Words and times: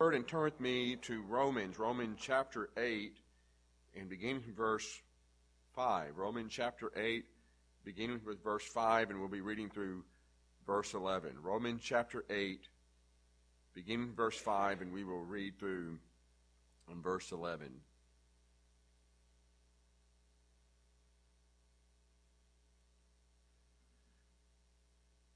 And 0.00 0.28
turn 0.28 0.44
with 0.44 0.60
me 0.60 0.94
to 1.02 1.22
Romans, 1.22 1.76
Romans 1.76 2.20
chapter 2.22 2.70
8, 2.76 3.16
and 3.98 4.08
beginning 4.08 4.42
from 4.42 4.54
verse 4.54 5.02
5. 5.74 6.16
Romans 6.16 6.52
chapter 6.52 6.92
8, 6.96 7.24
beginning 7.84 8.20
with 8.24 8.42
verse 8.44 8.64
5, 8.64 9.10
and 9.10 9.18
we'll 9.18 9.28
be 9.28 9.40
reading 9.40 9.68
through 9.68 10.04
verse 10.64 10.94
11. 10.94 11.32
Romans 11.42 11.80
chapter 11.82 12.24
8, 12.30 12.60
beginning 13.74 14.12
verse 14.14 14.38
5, 14.38 14.82
and 14.82 14.92
we 14.92 15.02
will 15.02 15.24
read 15.24 15.58
through 15.58 15.98
on 16.88 17.02
verse 17.02 17.32
11. 17.32 17.68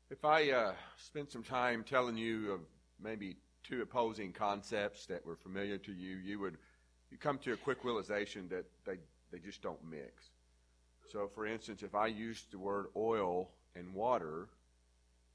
If 0.09 0.25
I 0.25 0.53
uh, 0.53 0.73
spend 0.99 1.31
some 1.31 1.43
time 1.43 1.83
telling 1.83 2.17
you 2.17 2.53
of 2.53 2.61
maybe 3.03 3.39
two 3.63 3.83
opposing 3.83 4.33
concepts 4.33 5.07
that 5.07 5.25
were 5.25 5.37
familiar 5.37 5.79
to 5.79 5.93
you, 5.93 6.17
you 6.17 6.39
would 6.41 6.59
you 7.11 7.19
come 7.19 7.39
to 7.39 7.53
a 7.53 7.57
quick 7.57 7.85
realization 7.85 8.49
that 8.49 8.65
they, 8.87 8.97
they 9.31 9.39
just 9.39 9.61
don't 9.61 9.79
mix. 9.89 10.31
So, 11.11 11.29
for 11.29 11.47
instance, 11.47 11.83
if 11.83 11.95
I 11.95 12.07
use 12.07 12.47
the 12.51 12.59
word 12.59 12.87
oil 12.97 13.51
and 13.77 13.93
water, 13.93 14.49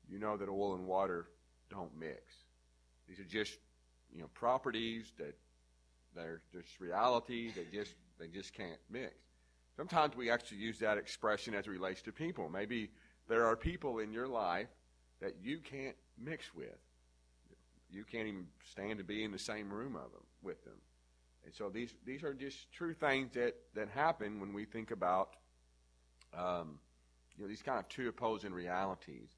you 0.10 0.18
know 0.18 0.38
that 0.38 0.50
oil 0.50 0.74
and 0.74 0.88
water 0.88 1.28
don't 1.70 1.96
mix. 1.98 2.22
These 3.08 3.20
are 3.20 3.30
just 3.30 3.58
you 4.12 4.22
know 4.22 4.28
properties 4.34 5.12
that 5.18 5.38
they're 6.16 6.42
just 6.52 6.80
reality. 6.80 7.52
They 7.56 7.66
just 7.72 7.94
they 8.20 8.28
just 8.28 8.54
can't 8.54 8.80
mix. 8.90 9.14
Sometimes 9.76 10.16
we 10.16 10.32
actually 10.32 10.58
use 10.58 10.80
that 10.80 10.98
expression 10.98 11.54
as 11.54 11.68
it 11.68 11.70
relates 11.70 12.02
to 12.04 12.12
people. 12.12 12.50
Maybe 12.50 12.90
there 13.30 13.46
are 13.46 13.56
people 13.56 14.00
in 14.00 14.12
your 14.12 14.28
life 14.28 14.70
that 15.22 15.36
you 15.44 15.60
can't 15.60 15.96
mix 16.18 16.56
with. 16.56 16.80
You 17.90 18.04
can't 18.04 18.28
even 18.28 18.48
stand 18.72 18.98
to 19.00 19.04
be 19.04 19.24
in 19.24 19.32
the 19.32 19.40
same 19.40 19.72
room 19.72 19.96
of 19.96 20.12
them 20.12 20.24
with 20.42 20.64
them. 20.64 20.76
And 21.46 21.54
so 21.54 21.70
these 21.70 21.94
these 22.06 22.24
are 22.24 22.34
just 22.34 22.72
true 22.72 22.94
things 22.94 23.34
that 23.34 23.56
that 23.76 23.90
happen 23.90 24.40
when 24.40 24.54
we 24.54 24.66
think 24.66 24.92
about 24.92 25.36
um, 26.38 26.80
you 27.38 27.44
know 27.44 27.48
these 27.48 27.62
kind 27.62 27.80
of 27.80 27.88
two 27.88 28.10
opposing 28.10 28.54
realities. 28.54 29.30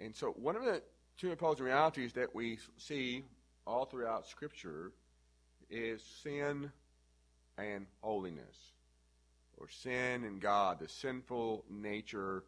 And 0.00 0.14
so 0.14 0.30
one 0.30 0.56
of 0.56 0.64
the 0.64 0.82
two 1.18 1.30
opposing 1.30 1.64
realities 1.64 2.12
that 2.14 2.34
we 2.34 2.58
see 2.76 3.24
all 3.66 3.84
throughout 3.84 4.26
Scripture 4.26 4.92
is 5.70 6.02
sin 6.22 6.72
and 7.56 7.86
holiness, 8.00 8.72
or 9.56 9.68
sin 9.68 10.24
and 10.24 10.40
God, 10.40 10.80
the 10.80 10.88
sinful 10.88 11.64
nature 11.70 12.44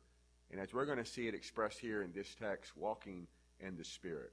and 0.55 0.62
as 0.62 0.72
we're 0.72 0.86
going 0.86 0.98
to 0.98 1.05
see 1.05 1.27
it 1.27 1.34
expressed 1.34 1.81
here 1.81 2.03
in 2.03 2.12
this 2.12 2.33
text, 2.36 2.77
walking 2.77 3.27
in 3.58 3.77
the 3.77 3.84
Spirit, 3.84 4.33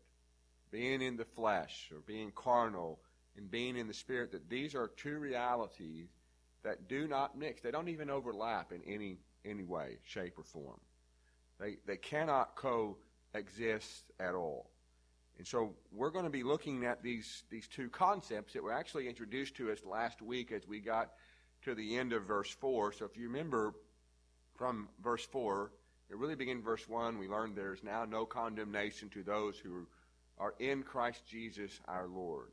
being 0.72 1.02
in 1.02 1.18
the 1.18 1.26
flesh 1.26 1.90
or 1.92 2.00
being 2.00 2.32
carnal 2.32 3.00
and 3.38 3.50
being 3.50 3.78
in 3.78 3.88
the 3.88 3.94
Spirit, 3.94 4.32
that 4.32 4.50
these 4.50 4.76
are 4.76 4.88
two 4.88 5.18
realities 5.18 6.08
that 6.64 6.88
do 6.88 7.08
not 7.08 7.38
mix. 7.38 7.62
They 7.62 7.72
don't 7.72 7.90
even 7.90 8.10
overlap 8.10 8.72
in 8.72 8.82
any, 8.86 9.18
any 9.46 9.64
way, 9.64 9.98
shape, 10.04 10.38
or 10.38 10.44
form. 10.44 10.80
They, 11.60 11.78
they 11.86 11.98
cannot 11.98 12.56
coexist 12.56 14.12
at 14.20 14.34
all. 14.34 14.70
And 15.38 15.48
so 15.48 15.76
we're 15.92 16.10
going 16.12 16.26
to 16.26 16.32
be 16.32 16.44
looking 16.44 16.86
at 16.86 17.02
these, 17.02 17.44
these 17.50 17.68
two 17.68 17.90
concepts 17.90 18.54
that 18.54 18.64
were 18.64 18.74
actually 18.74 19.08
introduced 19.08 19.56
to 19.56 19.72
us 19.72 19.80
last 19.86 20.22
week 20.22 20.52
as 20.52 20.68
we 20.68 20.80
got 20.80 21.12
to 21.64 21.74
the 21.74 21.98
end 21.98 22.14
of 22.14 22.24
verse 22.24 22.52
4. 22.52 22.94
So 22.94 23.06
if 23.06 23.18
you 23.18 23.28
remember 23.28 23.74
from 24.56 24.90
verse 25.04 25.26
4, 25.26 25.72
it 26.10 26.18
really 26.18 26.36
began 26.36 26.62
verse 26.62 26.88
1. 26.88 27.18
We 27.18 27.28
learned 27.28 27.56
there 27.56 27.74
is 27.74 27.84
now 27.84 28.06
no 28.06 28.26
condemnation 28.26 29.10
to 29.10 29.24
those 29.24 29.58
who 29.58 29.88
are 30.38 30.56
in 30.60 30.84
Christ 30.84 31.26
Jesus 31.28 31.80
our 31.88 32.08
Lord. 32.08 32.52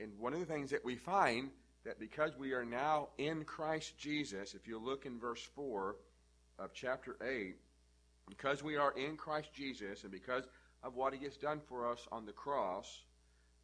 And 0.00 0.18
one 0.18 0.34
of 0.34 0.40
the 0.40 0.46
things 0.46 0.70
that 0.70 0.84
we 0.84 0.96
find 0.96 1.50
that 1.84 2.00
because 2.00 2.36
we 2.36 2.52
are 2.52 2.64
now 2.64 3.08
in 3.18 3.44
Christ 3.44 3.96
Jesus, 3.98 4.54
if 4.54 4.66
you 4.66 4.78
look 4.78 5.06
in 5.06 5.18
verse 5.18 5.42
4 5.54 5.96
of 6.58 6.72
chapter 6.72 7.16
8, 7.22 7.56
because 8.28 8.62
we 8.62 8.76
are 8.76 8.92
in 8.96 9.16
Christ 9.16 9.52
Jesus 9.54 10.02
and 10.02 10.12
because 10.12 10.44
of 10.82 10.94
what 10.94 11.14
he 11.14 11.24
has 11.24 11.36
done 11.36 11.60
for 11.68 11.90
us 11.90 12.06
on 12.10 12.26
the 12.26 12.32
cross, 12.32 13.02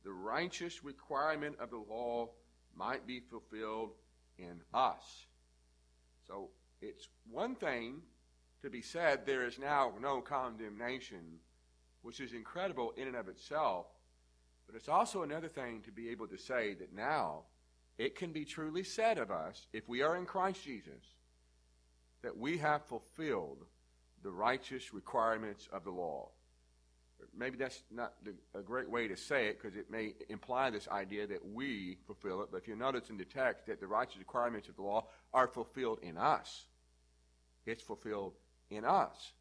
the 0.05 0.13
righteous 0.13 0.85
requirement 0.85 1.57
of 1.61 1.71
the 1.71 1.83
law 1.89 2.29
might 2.77 3.07
be 3.07 3.21
fulfilled 3.21 3.93
in 4.39 4.61
us. 4.73 5.27
So 6.27 6.51
it's 6.81 7.09
one 7.31 7.55
thing 7.55 8.03
to 8.63 8.71
be 8.71 8.83
said, 8.83 9.25
there 9.25 9.47
is 9.47 9.59
now 9.59 9.93
no 10.01 10.21
condemnation, 10.21 11.39
which 12.03 12.21
is 12.21 12.33
incredible 12.33 12.93
in 12.97 13.07
and 13.07 13.17
of 13.17 13.29
itself. 13.29 13.87
But 14.67 14.77
it's 14.77 14.89
also 14.89 15.23
another 15.23 15.49
thing 15.49 15.83
to 15.83 15.91
be 15.91 16.11
able 16.11 16.29
to 16.29 16.39
say 16.39 16.75
that 16.75 16.95
now 16.95 17.43
it 17.99 18.17
can 18.17 18.33
be 18.33 18.45
truly 18.45 18.83
said 18.83 19.19
of 19.19 19.31
us, 19.31 19.67
if 19.73 19.89
we 19.89 20.03
are 20.03 20.17
in 20.17 20.25
Christ 20.25 20.65
Jesus, 20.65 21.05
that 22.23 22.37
we 22.37 22.59
have 22.59 22.85
fulfilled 22.87 23.65
the 24.23 24.31
righteous 24.31 24.95
requirements 24.95 25.69
of 25.73 25.85
the 25.85 25.91
law. 25.91 26.29
Maybe 27.37 27.59
that's 27.59 27.83
not 27.91 28.15
a 28.55 28.63
great 28.63 28.89
way 28.89 29.09
to 29.09 29.17
say 29.17 29.49
it 29.49 29.61
because 29.61 29.77
it 29.77 29.91
may 29.91 30.15
imply 30.29 30.71
this 30.71 30.89
idea 30.89 31.27
that 31.27 31.45
we 31.45 31.99
fulfill 32.07 32.43
it. 32.43 32.49
But 32.51 32.59
if 32.59 32.69
you 32.69 32.77
notice 32.77 33.11
in 33.11 33.19
the 33.19 33.25
text 33.25 33.67
that 33.67 33.81
the 33.81 33.87
righteous 33.87 34.19
requirements 34.19 34.69
of 34.69 34.77
the 34.77 34.83
law 34.83 35.07
are 35.35 35.47
fulfilled 35.47 35.99
in 36.03 36.17
us, 36.17 36.65
it's 37.67 37.83
fulfilled 37.83 38.33
in 38.71 38.85
us. 38.85 39.33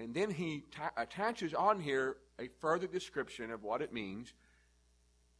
And 0.00 0.14
then 0.14 0.30
he 0.30 0.64
ta- 0.70 0.92
attaches 0.96 1.52
on 1.52 1.78
here 1.78 2.16
a 2.38 2.48
further 2.60 2.86
description 2.86 3.50
of 3.50 3.62
what 3.62 3.82
it 3.82 3.92
means 3.92 4.32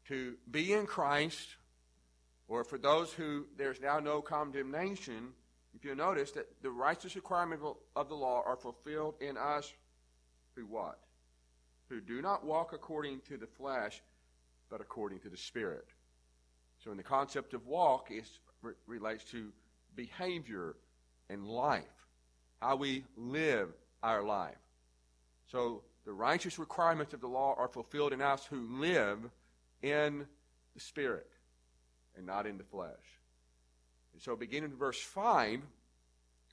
to 0.09 0.35
be 0.51 0.75
in 0.75 0.85
Christ, 0.85 1.57
or 2.47 2.63
for 2.63 2.77
those 2.77 3.11
who 3.11 3.47
there's 3.57 3.81
now 3.81 4.01
no 4.01 4.21
condemnation. 4.21 5.33
If 5.75 5.85
you 5.85 5.95
notice 5.95 6.33
that 6.33 6.47
the 6.63 6.71
righteous 6.71 7.17
requirements 7.17 7.65
of 7.97 8.09
the 8.11 8.15
law 8.15 8.43
are 8.45 8.57
fulfilled 8.57 9.15
in 9.21 9.39
us 9.39 9.73
who 10.55 10.67
what? 10.67 10.99
Who 11.89 12.03
do 12.03 12.21
not 12.21 12.45
walk 12.45 12.75
according 12.75 13.21
to 13.29 13.39
the 13.39 13.47
flesh, 13.47 14.03
but 14.69 14.83
according 14.83 15.21
to 15.21 15.31
the 15.31 15.39
Spirit. 15.39 15.87
So, 16.85 16.91
in 16.91 16.99
the 16.99 17.03
concept 17.03 17.55
of 17.55 17.67
walk, 17.67 18.11
it 18.11 18.27
relates 18.87 19.25
to 19.31 19.53
behavior 19.97 20.77
and 21.31 21.47
life 21.47 21.85
how 22.61 22.77
we 22.77 23.05
live 23.17 23.71
our 24.03 24.23
life. 24.23 24.57
So 25.51 25.83
the 26.05 26.13
righteous 26.13 26.59
requirements 26.59 27.15
of 27.15 27.21
the 27.21 27.29
law 27.29 27.55
are 27.57 27.69
fulfilled 27.69 28.13
in 28.13 28.23
us 28.23 28.47
who 28.47 28.81
live 28.81 29.19
in 29.83 30.27
the 30.75 30.81
Spirit 30.81 31.31
and 32.17 32.27
not 32.27 32.47
in 32.47 32.59
the 32.59 32.65
flesh. 32.65 32.91
And 34.13 34.23
so, 34.23 34.37
beginning 34.37 34.73
in 34.73 34.77
verse 34.77 35.01
5, 35.01 35.61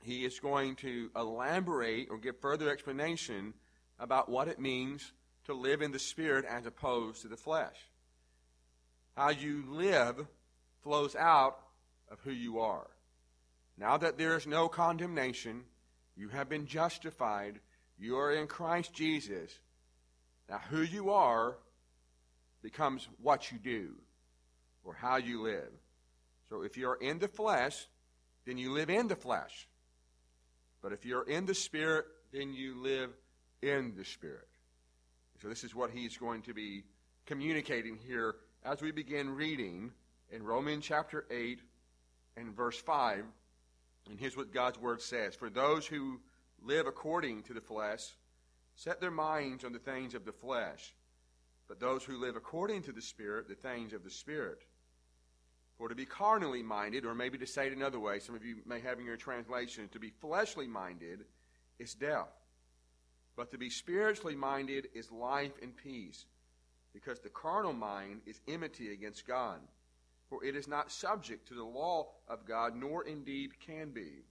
he 0.04 0.26
is 0.26 0.40
going 0.40 0.76
to 0.78 1.10
elaborate 1.16 2.08
or 2.10 2.18
give 2.18 2.40
further 2.40 2.70
explanation 2.70 3.54
about 4.00 4.30
what 4.30 4.48
it 4.48 4.60
means 4.60 5.12
to 5.46 5.54
live 5.54 5.82
in 5.82 5.92
the 5.92 6.00
Spirit 6.00 6.46
as 6.46 6.66
opposed 6.66 7.22
to 7.22 7.28
the 7.28 7.38
flesh. 7.38 7.76
How 9.16 9.30
you 9.30 9.64
live 9.68 10.28
flows 10.84 11.16
out 11.16 11.58
of 12.10 12.20
who 12.22 12.32
you 12.32 12.60
are. 12.60 12.88
Now 13.78 13.98
that 13.98 14.18
there 14.18 14.38
is 14.38 14.48
no 14.48 14.68
condemnation, 14.68 15.64
you 16.18 16.30
have 16.30 16.50
been 16.50 16.66
justified. 16.66 17.60
You 18.00 18.18
are 18.18 18.32
in 18.32 18.48
Christ 18.48 18.94
Jesus. 18.94 19.52
Now, 20.50 20.60
who 20.70 20.82
you 20.82 21.12
are 21.12 21.58
becomes 22.64 23.08
what 23.22 23.52
you 23.52 23.60
do 23.60 23.94
or 24.84 24.94
how 24.94 25.18
you 25.18 25.44
live. 25.44 25.72
So, 26.50 26.64
if 26.64 26.78
you're 26.78 26.96
in 26.96 27.20
the 27.20 27.28
flesh, 27.28 27.88
then 28.46 28.58
you 28.58 28.72
live 28.72 28.90
in 28.90 29.08
the 29.08 29.16
flesh. 29.16 29.68
But 30.82 30.94
if 30.94 31.06
you're 31.06 31.28
in 31.28 31.46
the 31.46 31.54
Spirit, 31.54 32.06
then 32.32 32.54
you 32.54 32.82
live 32.82 33.12
in 33.62 33.94
the 33.96 34.06
Spirit. 34.06 34.48
So, 35.42 35.50
this 35.50 35.64
is 35.64 35.76
what 35.76 35.92
he's 35.92 36.18
going 36.18 36.42
to 36.44 36.54
be 36.54 36.84
communicating 37.26 37.98
here 38.08 38.36
as 38.64 38.82
we 38.82 38.92
begin 38.92 39.30
reading 39.30 39.92
in 40.32 40.44
Romans 40.44 40.86
chapter 40.86 41.26
8 41.30 41.60
and 42.38 42.56
verse 42.56 42.78
5 42.80 43.24
and 44.10 44.20
here's 44.20 44.38
what 44.38 44.54
God's 44.54 44.80
word 44.80 45.02
says 45.02 45.36
For 45.36 45.50
those 45.50 45.86
who 45.86 46.20
live 46.62 46.88
according 46.88 47.44
to 47.44 47.54
the 47.54 47.62
flesh 47.62 48.16
set 48.76 49.02
their 49.02 49.12
minds 49.12 49.64
on 49.64 49.74
the 49.74 49.80
things 49.80 50.14
of 50.14 50.26
the 50.26 50.32
flesh, 50.32 50.94
but 51.68 51.80
those 51.80 52.04
who 52.04 52.18
live 52.18 52.36
according 52.36 52.84
to 52.84 52.92
the 52.92 53.02
Spirit, 53.02 53.48
the 53.48 53.56
things 53.56 53.94
of 53.94 54.04
the 54.04 54.12
Spirit. 54.12 54.60
For 55.78 55.90
to 55.90 55.96
be 55.96 56.06
carnally 56.06 56.64
minded, 56.64 57.06
or 57.06 57.14
maybe 57.14 57.38
to 57.38 57.46
say 57.46 57.68
it 57.68 57.74
another 57.74 58.00
way, 58.00 58.20
some 58.20 58.36
of 58.36 58.44
you 58.44 58.58
may 58.66 58.80
have 58.80 59.00
in 59.00 59.06
your 59.06 59.18
translation, 59.18 59.90
to 59.90 60.00
be 60.00 60.10
fleshly 60.10 60.68
minded 60.68 61.26
is 61.78 61.94
death. 61.94 62.34
But 63.36 63.52
to 63.52 63.60
be 63.60 63.70
spiritually 63.70 64.36
minded 64.36 64.88
is 64.96 65.12
life 65.12 65.54
and 65.62 65.76
peace, 65.76 66.26
because 66.94 67.20
the 67.20 67.30
carnal 67.30 67.74
mind 67.74 68.22
is 68.26 68.42
enmity 68.48 68.92
against 68.92 69.28
God 69.28 69.60
for 70.30 70.44
it 70.44 70.56
is 70.56 70.68
not 70.68 70.92
subject 70.92 71.48
to 71.48 71.54
the 71.54 71.64
law 71.64 72.08
of 72.28 72.46
God, 72.46 72.76
nor 72.76 73.04
indeed 73.04 73.60
can 73.60 73.92
be. 73.92 74.24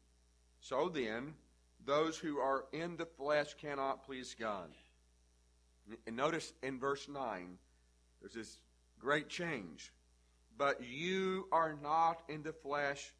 So 0.60 0.88
then, 0.88 1.34
those 1.84 2.18
who 2.18 2.38
are 2.38 2.64
in 2.72 2.96
the 2.96 3.06
flesh 3.06 3.54
cannot 3.54 4.04
please 4.04 4.34
God. 4.38 4.70
And 6.06 6.16
notice 6.16 6.52
in 6.62 6.80
verse 6.80 7.08
9, 7.08 7.58
there's 8.20 8.34
this 8.34 8.58
great 8.98 9.28
change. 9.28 9.92
But 10.58 10.82
you 10.82 11.46
are 11.52 11.76
not 11.82 12.22
in 12.28 12.42
the 12.42 12.52
flesh, 12.52 13.12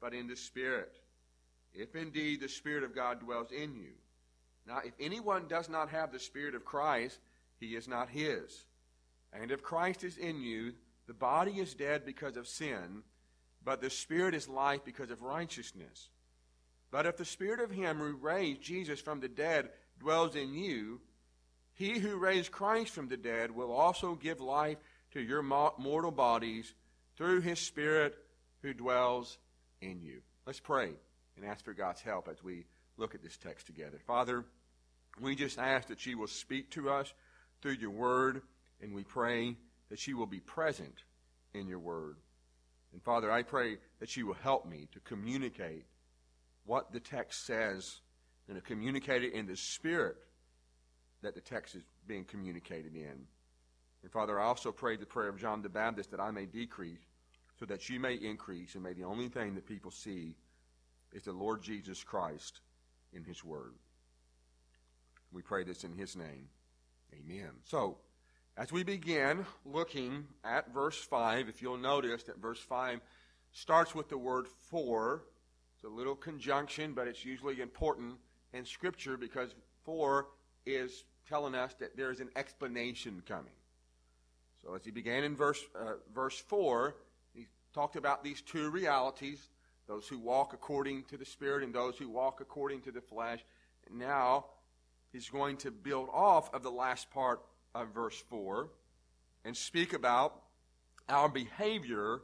but 0.00 0.12
in 0.12 0.26
the 0.26 0.36
Spirit. 0.36 0.94
If 1.72 1.94
indeed 1.94 2.40
the 2.40 2.48
Spirit 2.48 2.84
of 2.84 2.94
God 2.94 3.20
dwells 3.20 3.50
in 3.50 3.74
you. 3.74 3.92
Now, 4.66 4.80
if 4.84 4.92
anyone 5.00 5.48
does 5.48 5.68
not 5.68 5.88
have 5.88 6.12
the 6.12 6.18
Spirit 6.18 6.54
of 6.54 6.64
Christ, 6.64 7.18
he 7.58 7.76
is 7.76 7.88
not 7.88 8.08
his. 8.08 8.64
And 9.32 9.50
if 9.50 9.62
Christ 9.62 10.04
is 10.04 10.18
in 10.18 10.42
you, 10.42 10.74
the 11.06 11.14
body 11.14 11.52
is 11.52 11.74
dead 11.74 12.04
because 12.04 12.36
of 12.36 12.48
sin, 12.48 13.02
but 13.64 13.80
the 13.80 13.90
Spirit 13.90 14.34
is 14.34 14.48
life 14.48 14.84
because 14.84 15.10
of 15.10 15.22
righteousness. 15.22 16.08
But 16.90 17.06
if 17.06 17.16
the 17.16 17.24
Spirit 17.24 17.60
of 17.60 17.70
Him 17.70 17.98
who 17.98 18.16
raised 18.16 18.62
Jesus 18.62 19.00
from 19.00 19.20
the 19.20 19.28
dead 19.28 19.70
dwells 19.98 20.36
in 20.36 20.54
you, 20.54 21.00
he 21.74 21.98
who 21.98 22.16
raised 22.16 22.52
Christ 22.52 22.92
from 22.92 23.08
the 23.08 23.16
dead 23.16 23.50
will 23.50 23.72
also 23.72 24.14
give 24.14 24.40
life 24.40 24.78
to 25.12 25.20
your 25.20 25.42
mortal 25.42 26.10
bodies 26.10 26.74
through 27.16 27.40
his 27.40 27.58
Spirit 27.58 28.14
who 28.62 28.74
dwells 28.74 29.38
in 29.80 30.00
you. 30.02 30.20
Let's 30.46 30.60
pray 30.60 30.90
and 31.36 31.46
ask 31.46 31.64
for 31.64 31.72
God's 31.72 32.02
help 32.02 32.28
as 32.28 32.42
we 32.42 32.66
look 32.98 33.14
at 33.14 33.22
this 33.22 33.36
text 33.36 33.66
together. 33.66 33.98
Father, 34.06 34.44
we 35.20 35.34
just 35.34 35.58
ask 35.58 35.88
that 35.88 36.04
you 36.04 36.18
will 36.18 36.26
speak 36.26 36.70
to 36.72 36.90
us 36.90 37.12
through 37.62 37.72
your 37.72 37.90
word, 37.90 38.42
and 38.80 38.94
we 38.94 39.02
pray 39.02 39.56
that 39.92 39.98
she 39.98 40.14
will 40.14 40.24
be 40.24 40.40
present 40.40 41.04
in 41.52 41.68
your 41.68 41.78
word. 41.78 42.16
And 42.94 43.02
Father, 43.02 43.30
I 43.30 43.42
pray 43.42 43.76
that 44.00 44.16
you 44.16 44.26
will 44.26 44.32
help 44.42 44.64
me 44.64 44.88
to 44.92 45.00
communicate 45.00 45.84
what 46.64 46.94
the 46.94 46.98
text 46.98 47.44
says 47.44 48.00
and 48.48 48.56
to 48.56 48.62
communicate 48.62 49.22
it 49.22 49.34
in 49.34 49.46
the 49.46 49.54
spirit 49.54 50.16
that 51.20 51.34
the 51.34 51.42
text 51.42 51.74
is 51.74 51.82
being 52.06 52.24
communicated 52.24 52.94
in. 52.94 53.26
And 54.02 54.10
Father, 54.10 54.40
I 54.40 54.44
also 54.44 54.72
pray 54.72 54.96
the 54.96 55.04
prayer 55.04 55.28
of 55.28 55.38
John 55.38 55.60
the 55.60 55.68
Baptist 55.68 56.10
that 56.12 56.20
I 56.20 56.30
may 56.30 56.46
decrease 56.46 57.04
so 57.60 57.66
that 57.66 57.90
you 57.90 58.00
may 58.00 58.14
increase, 58.14 58.74
and 58.74 58.82
may 58.82 58.94
the 58.94 59.04
only 59.04 59.28
thing 59.28 59.54
that 59.56 59.66
people 59.66 59.90
see 59.90 60.36
is 61.12 61.24
the 61.24 61.32
Lord 61.32 61.62
Jesus 61.62 62.02
Christ 62.02 62.60
in 63.12 63.24
his 63.24 63.44
word. 63.44 63.74
We 65.32 65.42
pray 65.42 65.64
this 65.64 65.84
in 65.84 65.92
his 65.92 66.16
name. 66.16 66.48
Amen. 67.12 67.50
So, 67.66 67.98
as 68.56 68.70
we 68.70 68.82
begin 68.82 69.46
looking 69.64 70.26
at 70.44 70.72
verse 70.72 70.98
5, 70.98 71.48
if 71.48 71.62
you'll 71.62 71.78
notice 71.78 72.22
that 72.24 72.38
verse 72.38 72.60
5 72.60 73.00
starts 73.52 73.94
with 73.94 74.08
the 74.08 74.18
word 74.18 74.46
for. 74.70 75.24
It's 75.74 75.84
a 75.84 75.88
little 75.88 76.14
conjunction, 76.14 76.92
but 76.92 77.08
it's 77.08 77.24
usually 77.24 77.60
important 77.60 78.14
in 78.52 78.64
Scripture 78.64 79.16
because 79.16 79.54
for 79.84 80.28
is 80.66 81.04
telling 81.28 81.54
us 81.54 81.74
that 81.80 81.96
there's 81.96 82.20
an 82.20 82.28
explanation 82.36 83.22
coming. 83.26 83.52
So 84.62 84.74
as 84.74 84.84
he 84.84 84.90
began 84.90 85.24
in 85.24 85.34
verse, 85.34 85.62
uh, 85.74 85.94
verse 86.14 86.38
4, 86.38 86.94
he 87.34 87.46
talked 87.74 87.96
about 87.96 88.22
these 88.22 88.42
two 88.42 88.70
realities 88.70 89.48
those 89.88 90.06
who 90.06 90.18
walk 90.18 90.52
according 90.54 91.02
to 91.04 91.16
the 91.16 91.24
Spirit 91.24 91.64
and 91.64 91.74
those 91.74 91.96
who 91.98 92.08
walk 92.08 92.40
according 92.40 92.80
to 92.82 92.92
the 92.92 93.00
flesh. 93.00 93.44
And 93.86 93.98
now 93.98 94.46
he's 95.12 95.28
going 95.28 95.56
to 95.58 95.70
build 95.72 96.08
off 96.12 96.54
of 96.54 96.62
the 96.62 96.70
last 96.70 97.10
part 97.10 97.42
of 97.74 97.88
verse 97.88 98.18
4 98.28 98.68
and 99.44 99.56
speak 99.56 99.92
about 99.92 100.40
our 101.08 101.28
behavior 101.28 102.20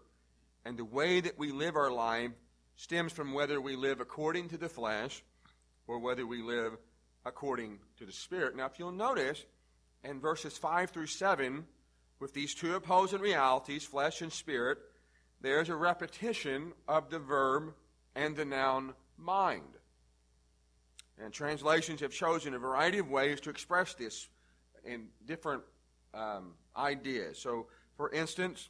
and 0.64 0.76
the 0.76 0.84
way 0.84 1.20
that 1.20 1.38
we 1.38 1.52
live 1.52 1.76
our 1.76 1.90
life 1.90 2.30
stems 2.76 3.12
from 3.12 3.32
whether 3.32 3.60
we 3.60 3.76
live 3.76 4.00
according 4.00 4.48
to 4.50 4.58
the 4.58 4.68
flesh 4.68 5.22
or 5.86 5.98
whether 5.98 6.26
we 6.26 6.42
live 6.42 6.76
according 7.24 7.78
to 7.98 8.06
the 8.06 8.12
Spirit. 8.12 8.56
Now, 8.56 8.66
if 8.66 8.78
you'll 8.78 8.92
notice 8.92 9.44
in 10.04 10.20
verses 10.20 10.56
5 10.56 10.90
through 10.90 11.06
7, 11.06 11.66
with 12.20 12.34
these 12.34 12.54
two 12.54 12.74
opposing 12.74 13.20
realities, 13.20 13.84
flesh 13.84 14.22
and 14.22 14.32
spirit, 14.32 14.78
there's 15.40 15.68
a 15.68 15.76
repetition 15.76 16.72
of 16.88 17.10
the 17.10 17.18
verb 17.18 17.74
and 18.14 18.36
the 18.36 18.44
noun 18.44 18.94
mind. 19.16 19.62
And 21.22 21.32
translations 21.32 22.00
have 22.00 22.12
chosen 22.12 22.54
a 22.54 22.58
variety 22.58 22.98
of 22.98 23.10
ways 23.10 23.40
to 23.42 23.50
express 23.50 23.94
this 23.94 24.28
in 24.84 25.08
different 25.26 25.62
um, 26.14 26.54
ideas. 26.76 27.38
So, 27.38 27.66
for 27.96 28.10
instance, 28.10 28.68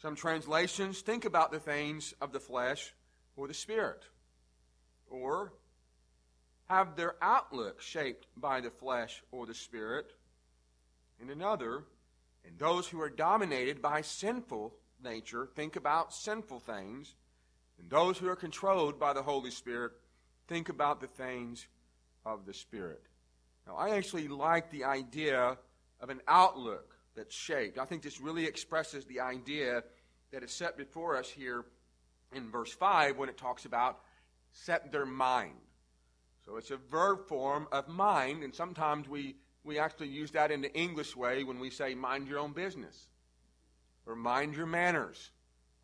some 0.00 0.14
translations 0.14 1.00
think 1.00 1.24
about 1.24 1.52
the 1.52 1.60
things 1.60 2.14
of 2.20 2.32
the 2.32 2.40
flesh 2.40 2.94
or 3.36 3.48
the 3.48 3.54
spirit, 3.54 4.04
or 5.08 5.52
have 6.68 6.96
their 6.96 7.14
outlook 7.22 7.80
shaped 7.80 8.26
by 8.36 8.60
the 8.60 8.70
flesh 8.70 9.22
or 9.30 9.46
the 9.46 9.54
spirit. 9.54 10.12
In 11.20 11.30
another, 11.30 11.84
and 12.44 12.58
those 12.58 12.88
who 12.88 13.00
are 13.00 13.10
dominated 13.10 13.80
by 13.80 14.02
sinful 14.02 14.74
nature 15.02 15.48
think 15.54 15.76
about 15.76 16.12
sinful 16.12 16.60
things. 16.60 17.14
And 17.78 17.90
those 17.90 18.18
who 18.18 18.28
are 18.28 18.36
controlled 18.36 18.98
by 18.98 19.12
the 19.12 19.22
Holy 19.22 19.50
Spirit 19.50 19.92
think 20.48 20.68
about 20.68 21.00
the 21.00 21.06
things 21.06 21.66
of 22.24 22.46
the 22.46 22.54
Spirit. 22.54 23.02
Now, 23.66 23.76
I 23.76 23.96
actually 23.96 24.28
like 24.28 24.70
the 24.70 24.84
idea 24.84 25.58
of 26.00 26.10
an 26.10 26.20
outlook 26.28 26.94
that's 27.14 27.34
shaped. 27.34 27.78
I 27.78 27.84
think 27.84 28.02
this 28.02 28.20
really 28.20 28.44
expresses 28.44 29.04
the 29.06 29.20
idea 29.20 29.82
that 30.32 30.42
is 30.42 30.52
set 30.52 30.76
before 30.76 31.16
us 31.16 31.28
here 31.28 31.64
in 32.32 32.50
verse 32.50 32.72
5 32.72 33.16
when 33.16 33.28
it 33.28 33.36
talks 33.36 33.64
about 33.64 34.00
set 34.52 34.92
their 34.92 35.06
mind. 35.06 35.54
So 36.44 36.56
it's 36.56 36.70
a 36.70 36.76
verb 36.76 37.26
form 37.26 37.66
of 37.72 37.88
mind, 37.88 38.44
and 38.44 38.54
sometimes 38.54 39.08
we, 39.08 39.34
we 39.64 39.78
actually 39.78 40.08
use 40.08 40.30
that 40.32 40.50
in 40.50 40.60
the 40.60 40.72
English 40.74 41.16
way 41.16 41.42
when 41.42 41.58
we 41.58 41.70
say 41.70 41.94
mind 41.94 42.28
your 42.28 42.38
own 42.38 42.52
business 42.52 43.08
or 44.06 44.14
mind 44.14 44.54
your 44.54 44.66
manners. 44.66 45.30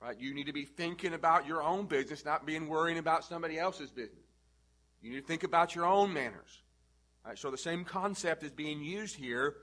Right? 0.00 0.19
You 0.19 0.34
need 0.34 0.46
to 0.46 0.52
be 0.52 0.64
thinking 0.64 1.14
about 1.14 1.46
your 1.46 1.62
own 1.62 1.87
business, 1.87 2.25
not 2.25 2.46
being 2.46 2.69
worrying 2.69 2.99
about 2.99 3.25
somebody 3.25 3.58
else's 3.58 3.90
business. 3.90 4.19
You 5.00 5.11
need 5.11 5.20
to 5.20 5.26
think 5.26 5.43
about 5.44 5.75
your 5.75 5.87
own 5.87 6.12
manners. 6.12 6.62
Right? 7.24 7.38
So 7.38 7.50
the 7.50 7.58
same 7.58 7.84
concept 7.84 8.42
is 8.42 8.50
being 8.50 8.82
used 8.82 9.16
here, 9.16 9.56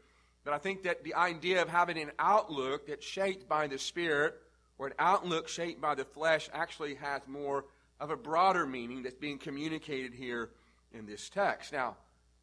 but 0.43 0.53
I 0.53 0.57
think 0.57 0.83
that 0.83 1.03
the 1.03 1.15
idea 1.15 1.61
of 1.61 1.69
having 1.69 1.97
an 1.97 2.11
outlook 2.17 2.87
that's 2.87 3.05
shaped 3.05 3.49
by 3.49 3.67
the 3.67 3.77
Spirit 3.77 4.35
or 4.77 4.87
an 4.87 4.93
outlook 4.97 5.47
shaped 5.49 5.81
by 5.81 5.95
the 5.95 6.05
flesh 6.05 6.49
actually 6.53 6.95
has 6.95 7.21
more 7.27 7.65
of 7.99 8.11
a 8.11 8.15
broader 8.15 8.65
meaning 8.65 9.03
that's 9.03 9.15
being 9.15 9.37
communicated 9.37 10.13
here 10.13 10.51
in 10.93 11.05
this 11.05 11.29
text. 11.29 11.73
Now, 11.73 11.97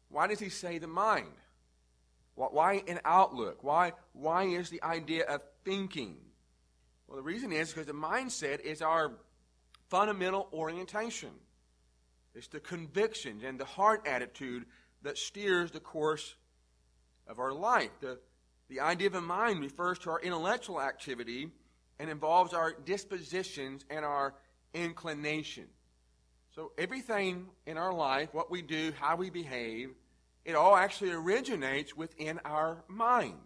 why 0.09 0.27
does 0.27 0.39
he 0.39 0.49
say 0.49 0.77
the 0.77 0.87
mind? 0.87 1.33
Why 2.35 2.83
an 2.87 2.99
outlook? 3.03 3.63
Why, 3.63 3.93
why 4.13 4.43
is 4.43 4.69
the 4.69 4.83
idea 4.83 5.25
of 5.25 5.41
thinking? 5.65 6.17
Well, 7.07 7.17
the 7.17 7.23
reason 7.23 7.51
is 7.51 7.73
because 7.73 7.87
the 7.87 7.93
mindset 7.93 8.59
is 8.59 8.83
our 8.83 9.13
fundamental 9.89 10.47
orientation. 10.53 11.31
It's 12.35 12.47
the 12.47 12.59
convictions 12.59 13.43
and 13.43 13.59
the 13.59 13.65
heart 13.65 14.05
attitude 14.05 14.65
that 15.03 15.17
steers 15.17 15.71
the 15.71 15.79
course 15.79 16.35
of 17.27 17.39
our 17.39 17.53
life. 17.53 17.91
The, 18.01 18.19
the 18.69 18.79
idea 18.79 19.07
of 19.07 19.15
a 19.15 19.21
mind 19.21 19.61
refers 19.61 19.99
to 19.99 20.11
our 20.11 20.19
intellectual 20.19 20.81
activity 20.81 21.49
and 21.99 22.09
involves 22.09 22.53
our 22.53 22.73
dispositions 22.73 23.85
and 23.89 24.05
our 24.05 24.33
inclination. 24.73 25.65
So 26.55 26.71
everything 26.77 27.47
in 27.65 27.77
our 27.77 27.93
life, 27.93 28.33
what 28.33 28.49
we 28.49 28.61
do, 28.61 28.93
how 28.99 29.15
we 29.15 29.29
behave, 29.29 29.91
it 30.43 30.55
all 30.55 30.75
actually 30.75 31.11
originates 31.11 31.95
within 31.95 32.39
our 32.45 32.83
mind. 32.87 33.37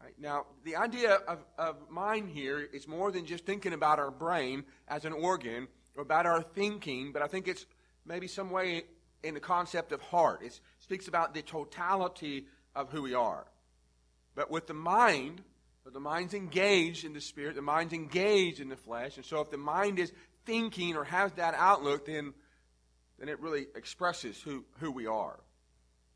Right? 0.00 0.14
Now, 0.18 0.46
the 0.64 0.76
idea 0.76 1.14
of, 1.14 1.38
of 1.58 1.76
mind 1.90 2.28
here 2.28 2.60
is 2.60 2.86
more 2.86 3.10
than 3.10 3.26
just 3.26 3.44
thinking 3.44 3.72
about 3.72 3.98
our 3.98 4.10
brain 4.10 4.64
as 4.86 5.04
an 5.04 5.12
organ 5.12 5.66
or 5.96 6.02
about 6.02 6.26
our 6.26 6.42
thinking, 6.42 7.12
but 7.12 7.22
I 7.22 7.26
think 7.26 7.48
it's 7.48 7.66
maybe 8.06 8.28
some 8.28 8.50
way 8.50 8.84
in 9.22 9.34
the 9.34 9.40
concept 9.40 9.92
of 9.92 10.00
heart. 10.00 10.42
It 10.42 10.58
speaks 10.78 11.08
about 11.08 11.34
the 11.34 11.42
totality 11.42 12.46
of 12.74 12.90
who 12.90 13.02
we 13.02 13.14
are. 13.14 13.46
But 14.34 14.50
with 14.50 14.66
the 14.66 14.74
mind, 14.74 15.42
the 15.92 16.00
mind's 16.00 16.34
engaged 16.34 17.04
in 17.04 17.12
the 17.14 17.20
spirit, 17.20 17.56
the 17.56 17.62
mind's 17.62 17.92
engaged 17.92 18.60
in 18.60 18.68
the 18.68 18.76
flesh, 18.76 19.16
and 19.16 19.24
so 19.24 19.40
if 19.40 19.50
the 19.50 19.56
mind 19.56 19.98
is 19.98 20.12
thinking 20.44 20.96
or 20.96 21.04
has 21.04 21.32
that 21.32 21.54
outlook, 21.54 22.06
then, 22.06 22.34
then 23.18 23.28
it 23.28 23.40
really 23.40 23.66
expresses 23.74 24.40
who, 24.40 24.64
who 24.80 24.90
we 24.90 25.06
are. 25.06 25.38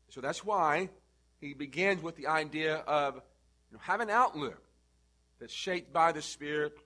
So 0.09 0.21
that's 0.21 0.45
why 0.45 0.89
he 1.41 1.53
begins 1.53 2.03
with 2.03 2.15
the 2.15 2.27
idea 2.27 2.77
of 2.77 3.15
you 3.15 3.21
know, 3.73 3.79
have 3.81 3.99
an 3.99 4.09
outlook 4.09 4.61
that's 5.39 5.53
shaped 5.53 5.91
by 5.91 6.11
the 6.11 6.21
Spirit, 6.21 6.77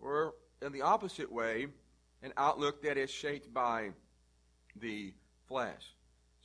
or 0.00 0.34
in 0.60 0.72
the 0.72 0.82
opposite 0.82 1.30
way, 1.30 1.68
an 2.22 2.32
outlook 2.36 2.82
that 2.82 2.98
is 2.98 3.10
shaped 3.10 3.54
by 3.54 3.90
the 4.76 5.12
flesh. 5.52 5.94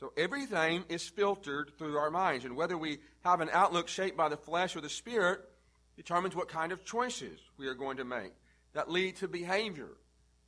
So 0.02 0.12
everything 0.18 0.84
is 0.90 1.08
filtered 1.08 1.72
through 1.78 1.98
our 1.98 2.12
minds. 2.12 2.44
And 2.44 2.58
whether 2.58 2.78
we 2.78 3.00
have 3.24 3.40
an 3.40 3.50
outlook 3.54 3.88
shaped 3.88 4.18
by 4.18 4.28
the 4.28 4.36
flesh 4.36 4.76
or 4.76 4.82
the 4.82 4.90
spirit 4.90 5.40
determines 5.96 6.36
what 6.36 6.50
kind 6.50 6.74
of 6.74 6.84
choices 6.84 7.40
we 7.58 7.68
are 7.68 7.74
going 7.74 7.98
to 7.98 8.04
make 8.04 8.34
that 8.74 8.92
lead 8.92 9.16
to 9.16 9.30
behavior 9.30 9.92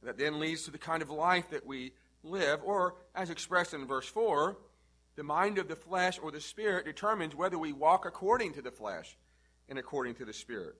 that 0.04 0.18
then 0.18 0.42
leads 0.42 0.64
to 0.64 0.72
the 0.72 0.78
kind 0.78 1.02
of 1.02 1.10
life 1.10 1.50
that 1.52 1.66
we 1.66 1.94
live, 2.22 2.60
or 2.66 2.96
as 3.16 3.30
expressed 3.30 3.74
in 3.74 3.88
verse 3.88 4.08
4, 4.08 4.58
the 5.16 5.24
mind 5.24 5.58
of 5.58 5.70
the 5.70 5.76
flesh 5.76 6.20
or 6.22 6.32
the 6.32 6.42
spirit 6.42 6.86
determines 6.86 7.34
whether 7.34 7.58
we 7.58 7.72
walk 7.72 8.06
according 8.06 8.54
to 8.54 8.62
the 8.62 8.72
flesh 8.72 9.18
and 9.70 9.80
according 9.80 10.16
to 10.16 10.26
the 10.26 10.34
Spirit. 10.34 10.76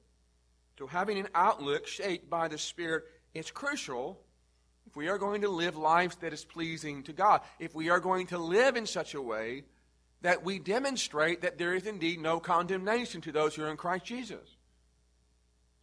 So, 0.78 0.88
having 0.88 1.18
an 1.18 1.28
outlook 1.36 1.88
shaped 1.88 2.30
by 2.30 2.48
the 2.48 2.58
Spirit 2.58 3.04
is 3.34 3.52
crucial 3.52 4.20
if 4.90 4.96
we 4.96 5.08
are 5.08 5.20
going 5.20 5.42
to 5.42 5.50
live 5.50 5.78
lives 5.78 6.16
that 6.18 6.34
is 6.34 6.44
pleasing 6.44 7.04
to 7.04 7.14
God. 7.14 7.42
If 7.60 7.76
we 7.76 7.92
are 7.92 8.00
going 8.00 8.26
to 8.28 8.40
live 8.40 8.76
in 8.76 8.88
such 8.88 9.14
a 9.14 9.22
way 9.22 9.66
that 10.22 10.44
we 10.44 10.58
demonstrate 10.58 11.42
that 11.42 11.60
there 11.60 11.76
is 11.76 11.86
indeed 11.86 12.20
no 12.20 12.40
condemnation 12.40 13.22
to 13.22 13.32
those 13.32 13.54
who 13.54 13.64
are 13.64 13.70
in 13.70 13.78
Christ 13.78 14.06
Jesus. 14.06 14.58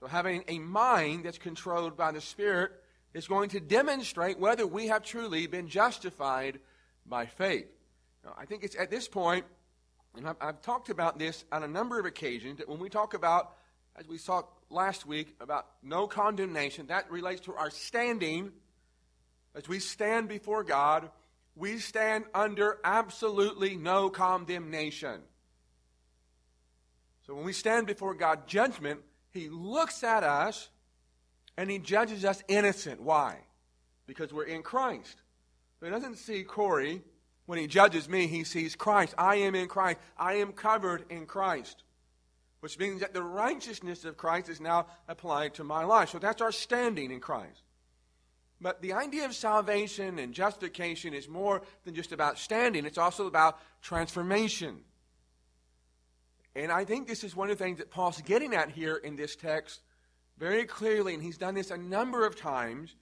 So, 0.01 0.09
having 0.09 0.43
a 0.49 0.59
mind 0.59 1.25
that's 1.25 1.39
controlled 1.39 1.97
by 1.97 2.11
the 2.11 2.21
Spirit 2.21 2.73
is 3.15 3.29
going 3.29 3.51
to 3.51 3.61
demonstrate 3.61 4.41
whether 4.41 4.67
we 4.67 4.89
have 4.89 5.05
truly 5.05 5.47
been 5.47 5.69
justified 5.69 6.59
by 7.07 7.27
faith. 7.27 7.69
Now, 8.25 8.35
I 8.37 8.45
think 8.45 8.65
it's 8.65 8.75
at 8.75 8.91
this 8.91 9.07
point, 9.07 9.45
and 10.17 10.29
I've, 10.29 10.37
I've, 10.41 10.63
talked 10.63 10.91
about 10.91 11.17
this 11.17 11.45
on 11.53 11.63
a 11.63 11.69
number 11.69 12.01
of 12.01 12.07
occasions, 12.07 12.59
that 12.59 12.69
when 12.69 12.81
we 12.81 12.89
talk 12.89 13.15
about, 13.15 13.53
as 13.95 14.09
we 14.09 14.19
saw 14.19 14.43
last 14.69 15.07
week, 15.07 15.37
about 15.41 15.67
no 15.81 16.09
condemnation, 16.09 16.89
that 16.89 17.09
relates 17.09 17.43
to 17.43 17.55
our 17.55 17.71
standing. 17.71 18.51
As 19.57 19.67
we 19.67 19.79
stand 19.79 20.29
before 20.29 20.63
God, 20.63 21.09
we 21.57 21.79
stand 21.79 22.25
under 22.35 22.79
absolutely 22.85 23.75
no 23.77 24.11
condemnation. 24.11 25.23
So 27.27 27.35
when 27.35 27.45
we 27.45 27.55
stand 27.55 27.87
before 27.87 28.15
God's 28.15 28.43
judgment, 28.47 29.01
He 29.33 29.49
looks 29.49 30.05
at 30.05 30.23
us 30.23 30.69
and 31.57 31.71
He 31.71 31.79
judges 31.79 32.25
us 32.25 32.43
innocent. 32.49 33.01
Why? 33.01 33.39
Because 34.07 34.33
we're 34.33 34.45
in 34.45 34.63
Christ. 34.63 35.17
He 35.83 35.89
doesn't 35.89 36.17
see 36.17 36.45
Corey. 36.45 37.03
When 37.47 37.59
He 37.59 37.67
judges 37.67 38.09
me, 38.11 38.27
He 38.27 38.45
sees 38.45 38.77
Christ. 38.77 39.15
I 39.17 39.37
am 39.37 39.55
in 39.55 39.69
Christ. 39.69 39.99
I 40.19 40.35
am 40.35 40.53
covered 40.53 41.07
in 41.09 41.25
Christ. 41.25 41.83
Which 42.61 42.79
means 42.79 43.01
that 43.01 43.15
the 43.15 43.23
righteousness 43.23 44.05
of 44.05 44.19
Christ 44.19 44.51
is 44.51 44.61
now 44.61 44.87
applied 45.09 45.55
to 45.55 45.65
my 45.65 45.85
life. 45.85 46.11
So 46.11 46.19
that's 46.19 46.43
our 46.43 46.53
standing 46.53 47.11
in 47.11 47.21
Christ. 47.21 47.63
But 48.61 48.81
the 48.81 48.95
idea 48.95 49.27
of 49.27 49.35
salvation 49.35 50.19
and 50.19 50.33
justification 50.33 51.13
is 51.13 51.29
more 51.29 51.63
than 51.85 51.95
just 51.95 52.13
about 52.13 52.39
standing, 52.39 52.87
it's 52.87 52.99
also 52.99 53.27
about 53.27 53.59
transformation. 53.83 54.81
And 56.55 56.73
I 56.73 56.87
think 56.87 57.07
this 57.07 57.23
is 57.23 57.37
one 57.37 57.51
of 57.51 57.59
the 57.59 57.63
things 57.63 57.79
that 57.79 57.91
Paul's 57.91 58.21
getting 58.23 58.55
at 58.55 58.71
here 58.71 58.97
in 58.97 59.17
this 59.17 59.37
text 59.37 59.83
very 60.39 60.65
clearly, 60.65 61.13
and 61.13 61.23
he's 61.23 61.37
done 61.37 61.55
this 61.55 61.71
a 61.71 61.77
number 61.77 62.27
of 62.27 62.35
times, 62.35 62.95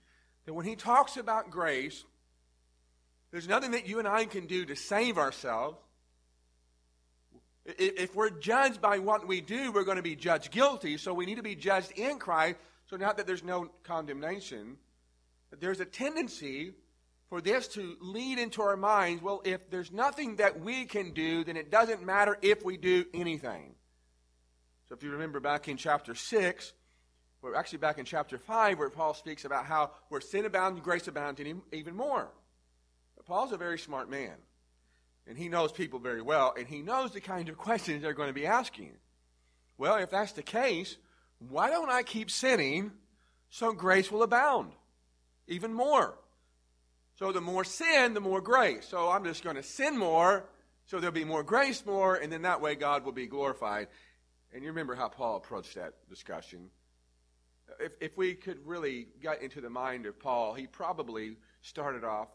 that 0.44 0.54
when 0.54 0.66
he 0.66 0.74
talks 0.74 1.16
about 1.16 1.50
grace, 1.50 2.04
there's 3.30 3.48
nothing 3.48 3.72
that 3.72 3.86
you 3.86 4.00
and 4.00 4.08
I 4.08 4.24
can 4.24 4.46
do 4.46 4.64
to 4.66 4.76
save 4.76 5.18
ourselves. 5.18 5.78
If 7.64 8.14
we're 8.14 8.30
judged 8.30 8.80
by 8.80 8.98
what 8.98 9.26
we 9.26 9.40
do, 9.40 9.72
we're 9.72 9.84
going 9.84 9.96
to 9.96 10.02
be 10.02 10.16
judged 10.16 10.50
guilty, 10.50 10.96
so 10.96 11.14
we 11.14 11.26
need 11.26 11.36
to 11.36 11.42
be 11.42 11.54
judged 11.54 11.92
in 11.92 12.18
Christ, 12.18 12.58
so 12.86 12.96
not 12.96 13.16
that 13.16 13.26
there's 13.26 13.42
no 13.42 13.70
condemnation 13.84 14.76
there's 15.60 15.80
a 15.80 15.84
tendency 15.84 16.72
for 17.28 17.40
this 17.40 17.68
to 17.68 17.96
lead 18.00 18.38
into 18.38 18.62
our 18.62 18.76
minds 18.76 19.22
well, 19.22 19.42
if 19.44 19.70
there's 19.70 19.90
nothing 19.90 20.36
that 20.36 20.60
we 20.60 20.84
can 20.84 21.12
do, 21.12 21.44
then 21.44 21.56
it 21.56 21.70
doesn't 21.70 22.04
matter 22.04 22.38
if 22.42 22.64
we 22.64 22.76
do 22.76 23.04
anything. 23.14 23.74
So 24.88 24.94
if 24.94 25.02
you 25.02 25.10
remember 25.10 25.40
back 25.40 25.68
in 25.68 25.76
chapter 25.76 26.14
6, 26.14 26.72
or 27.42 27.56
actually 27.56 27.78
back 27.78 27.98
in 27.98 28.04
chapter 28.04 28.38
5, 28.38 28.78
where 28.78 28.90
Paul 28.90 29.14
speaks 29.14 29.44
about 29.44 29.66
how 29.66 29.90
where 30.08 30.20
sin 30.20 30.44
abounds, 30.44 30.80
grace 30.80 31.08
abounds 31.08 31.40
even 31.72 31.96
more. 31.96 32.28
But 33.16 33.26
Paul's 33.26 33.52
a 33.52 33.56
very 33.56 33.78
smart 33.78 34.10
man. 34.10 34.34
And 35.26 35.38
he 35.38 35.48
knows 35.48 35.72
people 35.72 35.98
very 35.98 36.20
well, 36.20 36.54
and 36.58 36.68
he 36.68 36.82
knows 36.82 37.12
the 37.12 37.20
kind 37.20 37.48
of 37.48 37.56
questions 37.56 38.02
they're 38.02 38.12
going 38.12 38.28
to 38.28 38.34
be 38.34 38.46
asking. 38.46 38.92
Well, 39.78 39.96
if 39.96 40.10
that's 40.10 40.32
the 40.32 40.42
case, 40.42 40.98
why 41.38 41.70
don't 41.70 41.90
I 41.90 42.02
keep 42.02 42.30
sinning 42.30 42.92
so 43.50 43.72
grace 43.72 44.12
will 44.12 44.22
abound? 44.22 44.72
Even 45.46 45.72
more. 45.72 46.18
So 47.16 47.32
the 47.32 47.40
more 47.40 47.64
sin, 47.64 48.14
the 48.14 48.20
more 48.20 48.40
grace. 48.40 48.86
So 48.88 49.08
I'm 49.08 49.24
just 49.24 49.44
going 49.44 49.56
to 49.56 49.62
sin 49.62 49.96
more, 49.96 50.46
so 50.86 50.98
there'll 50.98 51.14
be 51.14 51.24
more 51.24 51.42
grace 51.42 51.84
more, 51.86 52.16
and 52.16 52.32
then 52.32 52.42
that 52.42 52.60
way 52.60 52.74
God 52.74 53.04
will 53.04 53.12
be 53.12 53.26
glorified. 53.26 53.88
And 54.52 54.62
you 54.62 54.68
remember 54.70 54.94
how 54.94 55.08
Paul 55.08 55.36
approached 55.36 55.76
that 55.76 55.94
discussion. 56.08 56.70
If, 57.80 57.92
if 58.00 58.16
we 58.16 58.34
could 58.34 58.66
really 58.66 59.08
get 59.22 59.42
into 59.42 59.60
the 59.60 59.70
mind 59.70 60.06
of 60.06 60.18
Paul, 60.18 60.54
he 60.54 60.66
probably 60.66 61.36
started 61.62 62.04
off, 62.04 62.28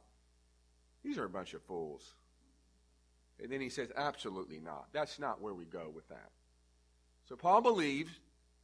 these 1.04 1.18
are 1.18 1.26
a 1.26 1.30
bunch 1.30 1.54
of 1.54 1.62
fools. 1.64 2.16
And 3.42 3.52
then 3.52 3.62
he 3.62 3.70
says, 3.70 3.90
absolutely 3.96 4.60
not. 4.60 4.88
That's 4.92 5.20
not 5.20 5.42
where 5.42 5.54
we 5.54 5.66
go 5.66 5.92
with 5.94 6.08
that. 6.10 6.30
So 7.28 7.36
Paul 7.36 7.62
believes 7.62 8.12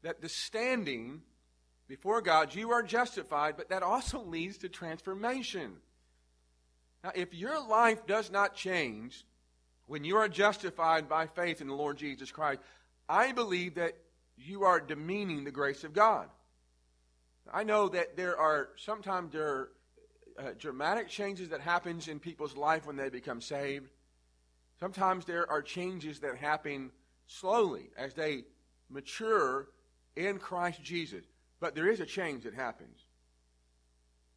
that 0.02 0.22
the 0.22 0.30
standing 0.30 1.22
before 1.88 2.22
God, 2.22 2.56
you 2.56 2.72
are 2.72 2.84
justified, 2.84 3.58
but 3.58 3.70
that 3.70 3.84
also 3.84 4.22
leads 4.26 4.58
to 4.60 4.70
transformation. 4.70 5.74
Now, 7.04 7.12
if 7.14 7.34
your 7.34 7.66
life 7.68 8.08
does 8.08 8.32
not 8.32 8.56
change 8.56 9.26
when 9.86 10.04
you 10.04 10.18
are 10.18 10.28
justified 10.28 11.08
by 11.08 11.28
faith 11.28 11.62
in 11.62 11.68
the 11.68 11.76
Lord 11.76 11.98
Jesus 11.98 12.32
Christ, 12.32 12.62
I 13.08 13.32
believe 13.32 13.76
that 13.76 13.94
you 14.38 14.64
are 14.64 14.80
demeaning 14.80 15.44
the 15.44 15.52
grace 15.52 15.84
of 15.84 15.94
God. 15.94 16.28
I 17.54 17.64
know 17.64 17.90
that 17.90 18.18
there 18.18 18.38
are 18.38 18.70
sometimes 18.78 19.32
there 19.32 19.48
are 19.48 19.70
uh, 20.38 20.44
dramatic 20.58 21.08
changes 21.08 21.50
that 21.50 21.62
happens 21.62 22.08
in 22.08 22.20
people's 22.20 22.58
life 22.58 22.88
when 22.88 22.96
they 22.96 23.10
become 23.10 23.40
saved. 23.40 23.90
Sometimes 24.80 25.26
there 25.26 25.50
are 25.50 25.62
changes 25.62 26.20
that 26.20 26.36
happen 26.38 26.92
slowly 27.28 27.92
as 27.98 28.14
they 28.14 28.44
mature 28.90 29.70
in 30.16 30.40
Christ 30.40 30.82
Jesus. 30.84 31.24
But 31.60 31.76
there 31.76 31.90
is 31.90 32.00
a 32.00 32.06
change 32.06 32.44
that 32.44 32.54
happens. 32.54 32.98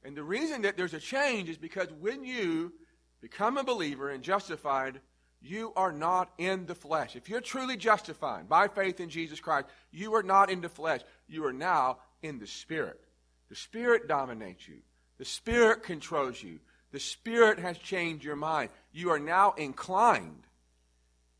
And 0.05 0.17
the 0.17 0.23
reason 0.23 0.63
that 0.63 0.77
there's 0.77 0.95
a 0.95 1.01
change 1.01 1.49
is 1.49 1.59
because 1.59 1.89
when 2.01 2.25
you 2.25 2.73
become 3.21 3.59
a 3.59 3.65
believer 3.65 4.11
and 4.11 4.23
justified, 4.23 5.01
you 5.41 5.73
are 5.77 5.93
not 5.93 6.31
in 6.39 6.67
the 6.67 6.75
flesh. 6.75 7.17
If 7.17 7.29
you're 7.29 7.41
truly 7.41 7.77
justified 7.77 8.49
by 8.49 8.69
faith 8.69 9.01
in 9.01 9.09
Jesus 9.09 9.41
Christ, 9.41 9.67
you 9.91 10.15
are 10.15 10.23
not 10.23 10.51
in 10.51 10.61
the 10.61 10.69
flesh. 10.69 11.01
You 11.29 11.45
are 11.47 11.53
now 11.53 11.99
in 12.23 12.39
the 12.39 12.47
Spirit. 12.47 13.01
The 13.49 13.57
Spirit 13.57 14.09
dominates 14.09 14.69
you, 14.69 14.79
the 15.19 15.25
Spirit 15.25 15.83
controls 15.83 16.43
you. 16.43 16.61
The 16.91 17.01
Spirit 17.01 17.59
has 17.59 17.77
changed 17.77 18.25
your 18.25 18.35
mind. 18.35 18.71
You 18.93 19.11
are 19.11 19.19
now 19.19 19.53
inclined 19.59 20.47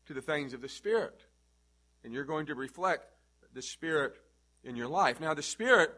to 0.05 0.13
the 0.13 0.21
things 0.21 0.53
of 0.53 0.61
the 0.61 0.69
Spirit. 0.69 1.19
And 2.03 2.13
you're 2.13 2.23
going 2.23 2.45
to 2.47 2.55
reflect 2.55 3.05
the 3.55 3.63
Spirit 3.63 4.15
in 4.63 4.75
your 4.75 4.87
life. 4.87 5.19
Now, 5.19 5.33
the 5.33 5.41
Spirit 5.41 5.91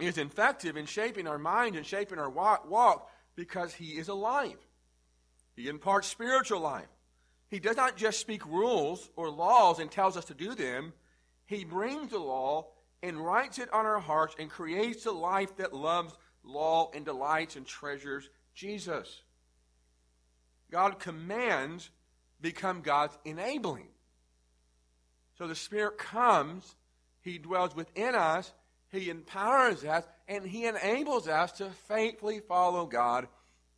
is 0.00 0.18
effective 0.18 0.76
in 0.76 0.86
shaping 0.86 1.26
our 1.26 1.38
mind 1.38 1.76
and 1.76 1.84
shaping 1.84 2.18
our 2.18 2.30
walk 2.30 3.10
because 3.34 3.74
He 3.74 3.98
is 3.98 4.08
alive. 4.08 4.58
He 5.56 5.68
imparts 5.68 6.06
spiritual 6.06 6.60
life. 6.60 6.88
He 7.50 7.58
does 7.58 7.76
not 7.76 7.96
just 7.96 8.20
speak 8.20 8.44
rules 8.46 9.10
or 9.16 9.30
laws 9.30 9.78
and 9.78 9.90
tells 9.90 10.16
us 10.16 10.26
to 10.26 10.34
do 10.34 10.54
them. 10.54 10.92
He 11.46 11.64
brings 11.64 12.10
the 12.10 12.18
law 12.18 12.66
and 13.02 13.24
writes 13.24 13.58
it 13.58 13.72
on 13.72 13.86
our 13.86 14.00
hearts 14.00 14.36
and 14.38 14.50
creates 14.50 15.06
a 15.06 15.12
life 15.12 15.56
that 15.56 15.72
loves 15.72 16.16
law 16.44 16.90
and 16.94 17.04
delights 17.04 17.56
and 17.56 17.66
treasures 17.66 18.28
Jesus. 18.54 19.22
God 20.70 20.98
commands 20.98 21.90
become 22.40 22.82
God's 22.82 23.16
enabling. 23.24 23.88
So 25.38 25.46
the 25.46 25.54
Spirit 25.54 25.98
comes 25.98 26.74
he 27.28 27.38
dwells 27.38 27.74
within 27.74 28.14
us, 28.14 28.52
He 28.90 29.10
empowers 29.10 29.84
us, 29.84 30.04
and 30.26 30.44
He 30.46 30.66
enables 30.66 31.28
us 31.28 31.52
to 31.52 31.70
faithfully 31.88 32.40
follow 32.40 32.86
God 32.86 33.28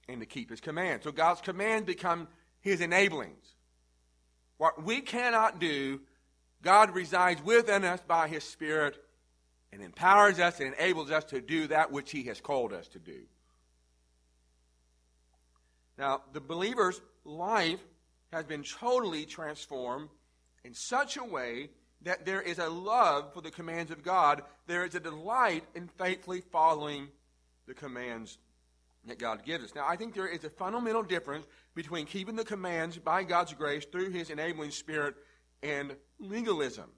and 0.09 0.21
to 0.21 0.27
keep 0.27 0.51
His 0.51 0.61
commands. 0.61 1.05
So 1.05 1.13
God's 1.13 1.41
commands 1.41 1.87
become 1.87 2.29
His 2.61 2.81
enablings. 2.81 3.55
What 4.57 4.85
we 4.85 5.01
cannot 5.01 5.59
do, 5.59 6.01
God 6.63 6.95
resides 6.95 7.43
within 7.43 7.85
us 7.85 8.01
by 8.07 8.29
His 8.29 8.45
Spirit 8.45 8.97
and 9.73 9.83
empowers 9.83 10.39
us 10.39 10.61
and 10.61 10.75
enables 10.75 11.11
us 11.11 11.25
to 11.25 11.41
do 11.41 11.67
that 11.69 11.93
which 11.93 12.11
He 12.11 12.25
has 12.25 12.41
called 12.41 12.73
us 12.73 12.89
to 12.89 12.99
do. 12.99 13.21
Now, 15.99 16.23
the 16.33 16.41
believer's 16.41 17.01
life 17.25 17.81
has 18.33 18.45
been 18.45 18.63
totally 18.63 19.27
transformed 19.27 20.09
in 20.65 20.75
such 20.75 21.17
a 21.17 21.25
way 21.25 21.71
that 22.03 22.25
there 22.25 22.41
is 22.41 22.59
a 22.59 22.69
love 22.69 23.33
for 23.35 23.41
the 23.41 23.51
commands 23.51 23.91
of 23.91 24.03
God. 24.03 24.43
There 24.67 24.85
is 24.85 24.95
a 24.95 25.01
delight 25.01 25.65
in 25.75 25.89
faithfully 25.99 26.41
following 26.41 27.09
the 27.67 27.75
commands 27.75 28.39
that 29.07 29.19
God 29.19 29.45
gives 29.45 29.65
us. 29.65 29.75
Now, 29.75 29.87
I 29.87 29.97
think 29.97 30.15
there 30.15 30.27
is 30.27 30.45
a 30.45 30.51
fundamental 30.51 31.03
difference 31.03 31.47
between 31.75 32.07
keeping 32.07 32.37
the 32.37 32.45
commands 32.45 32.99
by 32.99 33.23
God's 33.23 33.55
grace 33.55 33.85
through 33.85 34.11
His 34.11 34.31
enabling 34.31 34.71
Spirit 34.71 35.15
and 35.63 35.95
legalism. 36.19 36.91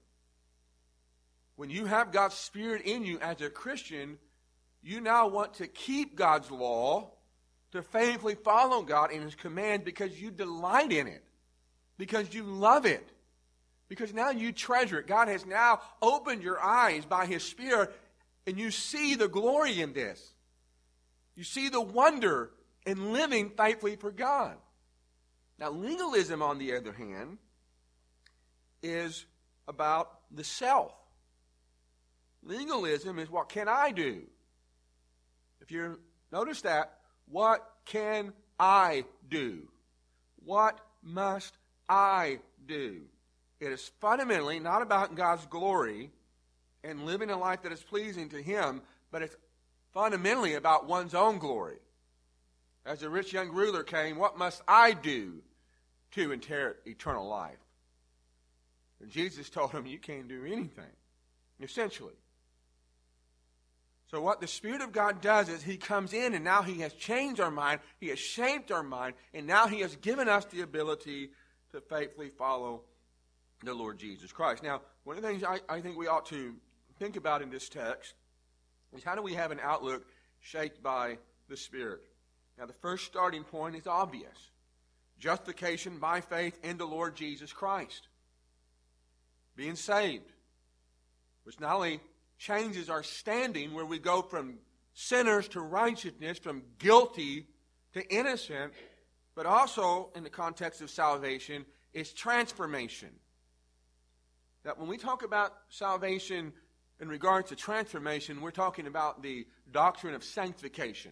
When 1.55 1.69
you 1.69 1.85
have 1.85 2.11
God's 2.11 2.35
Spirit 2.35 2.81
in 2.83 3.03
you 3.03 3.19
as 3.19 3.41
a 3.41 3.49
Christian, 3.49 4.17
you 4.81 4.99
now 4.99 5.27
want 5.27 5.55
to 5.55 5.67
keep 5.67 6.15
God's 6.15 6.49
law, 6.49 7.11
to 7.71 7.81
faithfully 7.81 8.35
follow 8.35 8.83
God 8.83 9.11
in 9.11 9.21
His 9.21 9.35
command 9.35 9.83
because 9.83 10.19
you 10.19 10.31
delight 10.31 10.91
in 10.91 11.07
it, 11.07 11.23
because 11.97 12.33
you 12.33 12.43
love 12.43 12.85
it 12.85 13.07
Because 13.93 14.11
now 14.11 14.31
you 14.31 14.51
treasure 14.51 14.97
it. 14.97 15.05
God 15.05 15.27
has 15.27 15.45
now 15.45 15.79
opened 16.01 16.41
your 16.41 16.59
eyes 16.59 17.05
by 17.05 17.27
His 17.27 17.43
Spirit, 17.43 17.95
and 18.47 18.57
you 18.57 18.71
see 18.71 19.13
the 19.13 19.27
glory 19.27 19.81
in 19.81 19.93
this. 19.93 20.33
You 21.35 21.43
see 21.43 21.69
the 21.69 21.79
wonder 21.79 22.49
in 22.87 23.13
living 23.13 23.51
faithfully 23.55 23.95
for 23.95 24.09
God. 24.09 24.55
Now, 25.59 25.69
legalism, 25.69 26.41
on 26.41 26.57
the 26.57 26.75
other 26.75 26.91
hand, 26.91 27.37
is 28.81 29.27
about 29.67 30.09
the 30.31 30.43
self. 30.43 30.91
Legalism 32.41 33.19
is 33.19 33.29
what 33.29 33.47
can 33.47 33.67
I 33.67 33.91
do? 33.91 34.23
If 35.61 35.71
you 35.71 35.99
notice 36.31 36.61
that, 36.61 36.97
what 37.29 37.63
can 37.85 38.33
I 38.59 39.05
do? 39.29 39.67
What 40.43 40.79
must 41.03 41.55
I 41.87 42.39
do? 42.65 43.03
It 43.63 43.71
is 43.71 43.91
fundamentally 44.01 44.59
not 44.59 44.81
about 44.81 45.15
God's 45.15 45.45
glory 45.45 46.11
and 46.83 47.05
living 47.05 47.29
a 47.29 47.37
life 47.37 47.61
that 47.61 47.71
is 47.71 47.81
pleasing 47.81 48.27
to 48.29 48.41
Him, 48.41 48.81
but 49.09 49.21
it's 49.21 49.37
fundamentally 49.93 50.55
about 50.55 50.85
one's 50.85 51.13
own 51.13 51.37
glory. 51.37 51.77
As 52.85 52.99
the 52.99 53.09
rich 53.09 53.31
young 53.31 53.53
ruler 53.53 53.83
came, 53.83 54.17
what 54.17 54.37
must 54.37 54.61
I 54.67 54.91
do 54.91 55.41
to 56.11 56.33
inherit 56.33 56.81
eternal 56.85 57.25
life? 57.25 57.57
And 58.99 59.09
Jesus 59.09 59.49
told 59.49 59.71
him, 59.71 59.85
You 59.85 59.97
can't 59.97 60.27
do 60.27 60.43
anything, 60.45 60.91
essentially. 61.61 62.15
So, 64.11 64.21
what 64.21 64.41
the 64.41 64.47
Spirit 64.47 64.81
of 64.81 64.91
God 64.91 65.21
does 65.21 65.47
is 65.47 65.63
He 65.63 65.77
comes 65.77 66.11
in 66.11 66.33
and 66.33 66.43
now 66.43 66.63
He 66.63 66.81
has 66.81 66.91
changed 66.93 67.39
our 67.39 67.49
mind, 67.49 67.79
He 68.01 68.09
has 68.09 68.19
shaped 68.19 68.73
our 68.73 68.83
mind, 68.83 69.15
and 69.33 69.47
now 69.47 69.67
He 69.67 69.79
has 69.79 69.95
given 69.95 70.27
us 70.27 70.43
the 70.45 70.61
ability 70.61 71.29
to 71.71 71.79
faithfully 71.79 72.29
follow 72.29 72.81
the 73.65 73.73
Lord 73.73 73.97
Jesus 73.97 74.31
Christ. 74.31 74.63
Now, 74.63 74.81
one 75.03 75.17
of 75.17 75.23
the 75.23 75.29
things 75.29 75.43
I, 75.43 75.59
I 75.69 75.81
think 75.81 75.97
we 75.97 76.07
ought 76.07 76.25
to 76.27 76.55
think 76.99 77.15
about 77.15 77.41
in 77.41 77.49
this 77.49 77.69
text 77.69 78.13
is 78.95 79.03
how 79.03 79.15
do 79.15 79.21
we 79.21 79.33
have 79.33 79.51
an 79.51 79.59
outlook 79.61 80.05
shaped 80.39 80.81
by 80.81 81.17
the 81.49 81.57
Spirit? 81.57 82.01
Now, 82.57 82.65
the 82.65 82.73
first 82.73 83.05
starting 83.05 83.43
point 83.43 83.75
is 83.75 83.87
obvious 83.87 84.51
justification 85.19 85.99
by 85.99 86.19
faith 86.19 86.59
in 86.63 86.77
the 86.77 86.85
Lord 86.85 87.15
Jesus 87.15 87.53
Christ. 87.53 88.09
Being 89.55 89.75
saved, 89.75 90.29
which 91.43 91.59
not 91.59 91.75
only 91.75 92.01
changes 92.37 92.89
our 92.89 93.03
standing, 93.03 93.73
where 93.73 93.85
we 93.85 93.99
go 93.99 94.21
from 94.21 94.55
sinners 94.93 95.47
to 95.49 95.61
righteousness, 95.61 96.39
from 96.39 96.63
guilty 96.77 97.47
to 97.93 98.05
innocent, 98.13 98.73
but 99.35 99.45
also 99.45 100.09
in 100.15 100.23
the 100.23 100.29
context 100.29 100.81
of 100.81 100.89
salvation, 100.89 101.65
is 101.93 102.11
transformation. 102.11 103.09
That 104.63 104.79
when 104.79 104.87
we 104.87 104.97
talk 104.97 105.23
about 105.23 105.53
salvation 105.69 106.53
in 106.99 107.09
regards 107.09 107.49
to 107.49 107.55
transformation, 107.55 108.41
we're 108.41 108.51
talking 108.51 108.87
about 108.87 109.21
the 109.21 109.45
doctrine 109.71 110.13
of 110.13 110.23
sanctification 110.23 111.11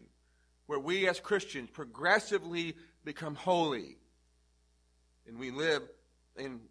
where 0.67 0.79
we 0.79 1.07
as 1.07 1.19
Christians 1.19 1.69
progressively 1.69 2.75
become 3.03 3.35
holy 3.35 3.97
and 5.27 5.37
we 5.37 5.51
live 5.51 5.83
in 6.37 6.61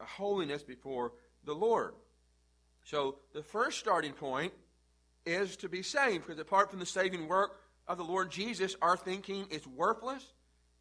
holiness 0.00 0.62
before 0.62 1.12
the 1.44 1.54
Lord. 1.54 1.94
So 2.84 3.16
the 3.34 3.42
first 3.42 3.78
starting 3.78 4.12
point 4.12 4.52
is 5.24 5.56
to 5.56 5.68
be 5.68 5.82
saved 5.82 6.26
because 6.26 6.40
apart 6.40 6.70
from 6.70 6.80
the 6.80 6.86
saving 6.86 7.28
work 7.28 7.60
of 7.86 7.98
the 7.98 8.04
Lord 8.04 8.30
Jesus, 8.30 8.76
our 8.82 8.96
thinking 8.96 9.46
is 9.50 9.66
worthless 9.66 10.24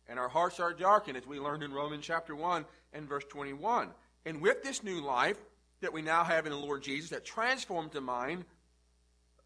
and 0.08 0.18
our 0.18 0.30
hearts 0.30 0.60
are 0.60 0.74
darkened, 0.74 1.18
as 1.18 1.28
we 1.28 1.40
learned 1.40 1.64
in 1.64 1.72
Romans 1.74 2.06
chapter 2.06 2.36
1 2.36 2.66
and 2.94 3.10
verse 3.10 3.26
21. 3.30 3.90
And 4.28 4.42
with 4.42 4.62
this 4.62 4.84
new 4.84 5.00
life 5.00 5.38
that 5.80 5.94
we 5.94 6.02
now 6.02 6.26
have 6.26 6.46
in 6.46 6.52
the 6.52 6.58
Lord 6.58 6.84
Jesus 6.84 7.12
that 7.12 7.24
transforms 7.24 7.94
the 7.94 8.02
mind, 8.02 8.44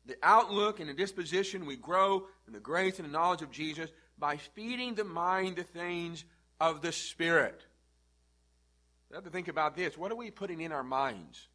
the 0.08 0.18
outlook 0.24 0.80
and 0.80 0.90
the 0.90 0.96
disposition, 0.96 1.68
we 1.68 1.76
grow 1.76 2.26
in 2.48 2.54
the 2.54 2.60
grace 2.60 2.98
and 2.98 3.08
the 3.08 3.12
knowledge 3.12 3.44
of 3.44 3.52
Jesus 3.52 3.92
by 4.18 4.38
feeding 4.38 4.96
the 4.96 5.04
mind 5.04 5.58
the 5.58 5.64
things 5.64 6.26
of 6.60 6.82
the 6.82 6.92
Spirit. 6.92 7.64
We 9.12 9.16
have 9.16 9.24
to 9.26 9.30
think 9.30 9.50
about 9.50 9.76
this. 9.76 10.00
What 10.00 10.12
are 10.12 10.16
we 10.16 10.32
putting 10.32 10.62
in 10.62 10.72
our 10.72 10.84
minds? 10.84 11.48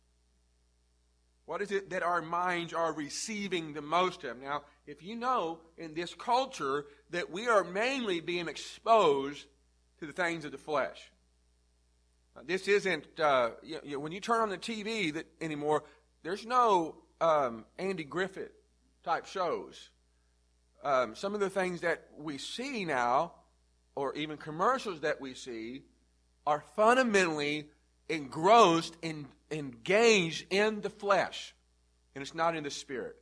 What 1.46 1.60
is 1.62 1.72
it 1.72 1.90
that 1.90 2.04
our 2.04 2.22
minds 2.22 2.72
are 2.72 2.92
receiving 2.92 3.72
the 3.72 3.82
most 3.82 4.22
of? 4.22 4.40
Now, 4.40 4.62
if 4.86 5.02
you 5.02 5.16
know 5.16 5.58
in 5.76 5.94
this 5.94 6.14
culture 6.14 6.84
that 7.10 7.32
we 7.32 7.48
are 7.48 7.64
mainly 7.64 8.20
being 8.20 8.46
exposed 8.46 9.46
to 9.98 10.06
the 10.06 10.12
things 10.12 10.44
of 10.44 10.52
the 10.52 10.58
flesh. 10.58 11.10
This 12.44 12.68
isn't, 12.68 13.18
uh, 13.18 13.50
you 13.62 13.80
know, 13.84 13.98
when 13.98 14.12
you 14.12 14.20
turn 14.20 14.40
on 14.40 14.48
the 14.48 14.58
TV 14.58 15.12
that 15.14 15.26
anymore, 15.40 15.84
there's 16.22 16.44
no 16.44 16.96
um, 17.20 17.64
Andy 17.78 18.04
Griffith 18.04 18.52
type 19.04 19.26
shows. 19.26 19.90
Um, 20.84 21.14
some 21.14 21.34
of 21.34 21.40
the 21.40 21.50
things 21.50 21.80
that 21.80 22.08
we 22.18 22.38
see 22.38 22.84
now, 22.84 23.32
or 23.94 24.14
even 24.14 24.36
commercials 24.36 25.00
that 25.00 25.20
we 25.20 25.34
see, 25.34 25.82
are 26.46 26.62
fundamentally 26.76 27.68
engrossed 28.08 28.96
and 29.02 29.26
engaged 29.50 30.46
in 30.50 30.80
the 30.80 30.90
flesh, 30.90 31.54
and 32.14 32.22
it's 32.22 32.34
not 32.34 32.56
in 32.56 32.64
the 32.64 32.70
spirit. 32.70 33.16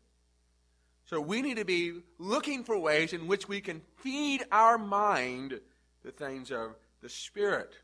So 1.06 1.20
we 1.20 1.42
need 1.42 1.58
to 1.58 1.64
be 1.64 2.00
looking 2.18 2.64
for 2.64 2.78
ways 2.78 3.12
in 3.12 3.26
which 3.26 3.48
we 3.48 3.60
can 3.60 3.82
feed 3.98 4.42
our 4.50 4.78
mind 4.78 5.60
the 6.02 6.10
things 6.10 6.50
of 6.50 6.74
the 7.02 7.08
spirit. 7.08 7.74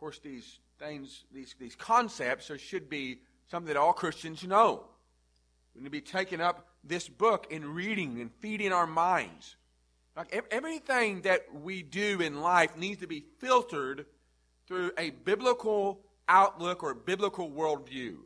Of 0.00 0.02
course, 0.02 0.20
these 0.20 0.60
things, 0.78 1.24
these, 1.30 1.54
these 1.60 1.76
concepts, 1.76 2.50
should 2.56 2.88
be 2.88 3.18
something 3.50 3.66
that 3.66 3.76
all 3.76 3.92
Christians 3.92 4.42
know. 4.42 4.84
We 5.74 5.82
need 5.82 5.88
to 5.88 5.90
be 5.90 6.00
taking 6.00 6.40
up 6.40 6.66
this 6.82 7.06
book 7.06 7.48
and 7.52 7.66
reading 7.66 8.18
and 8.18 8.30
feeding 8.40 8.72
our 8.72 8.86
minds. 8.86 9.56
Like 10.16 10.46
everything 10.50 11.20
that 11.20 11.54
we 11.54 11.82
do 11.82 12.22
in 12.22 12.40
life 12.40 12.78
needs 12.78 13.02
to 13.02 13.06
be 13.06 13.26
filtered 13.40 14.06
through 14.66 14.92
a 14.96 15.10
biblical 15.10 16.00
outlook 16.26 16.82
or 16.82 16.94
biblical 16.94 17.50
worldview. 17.50 18.16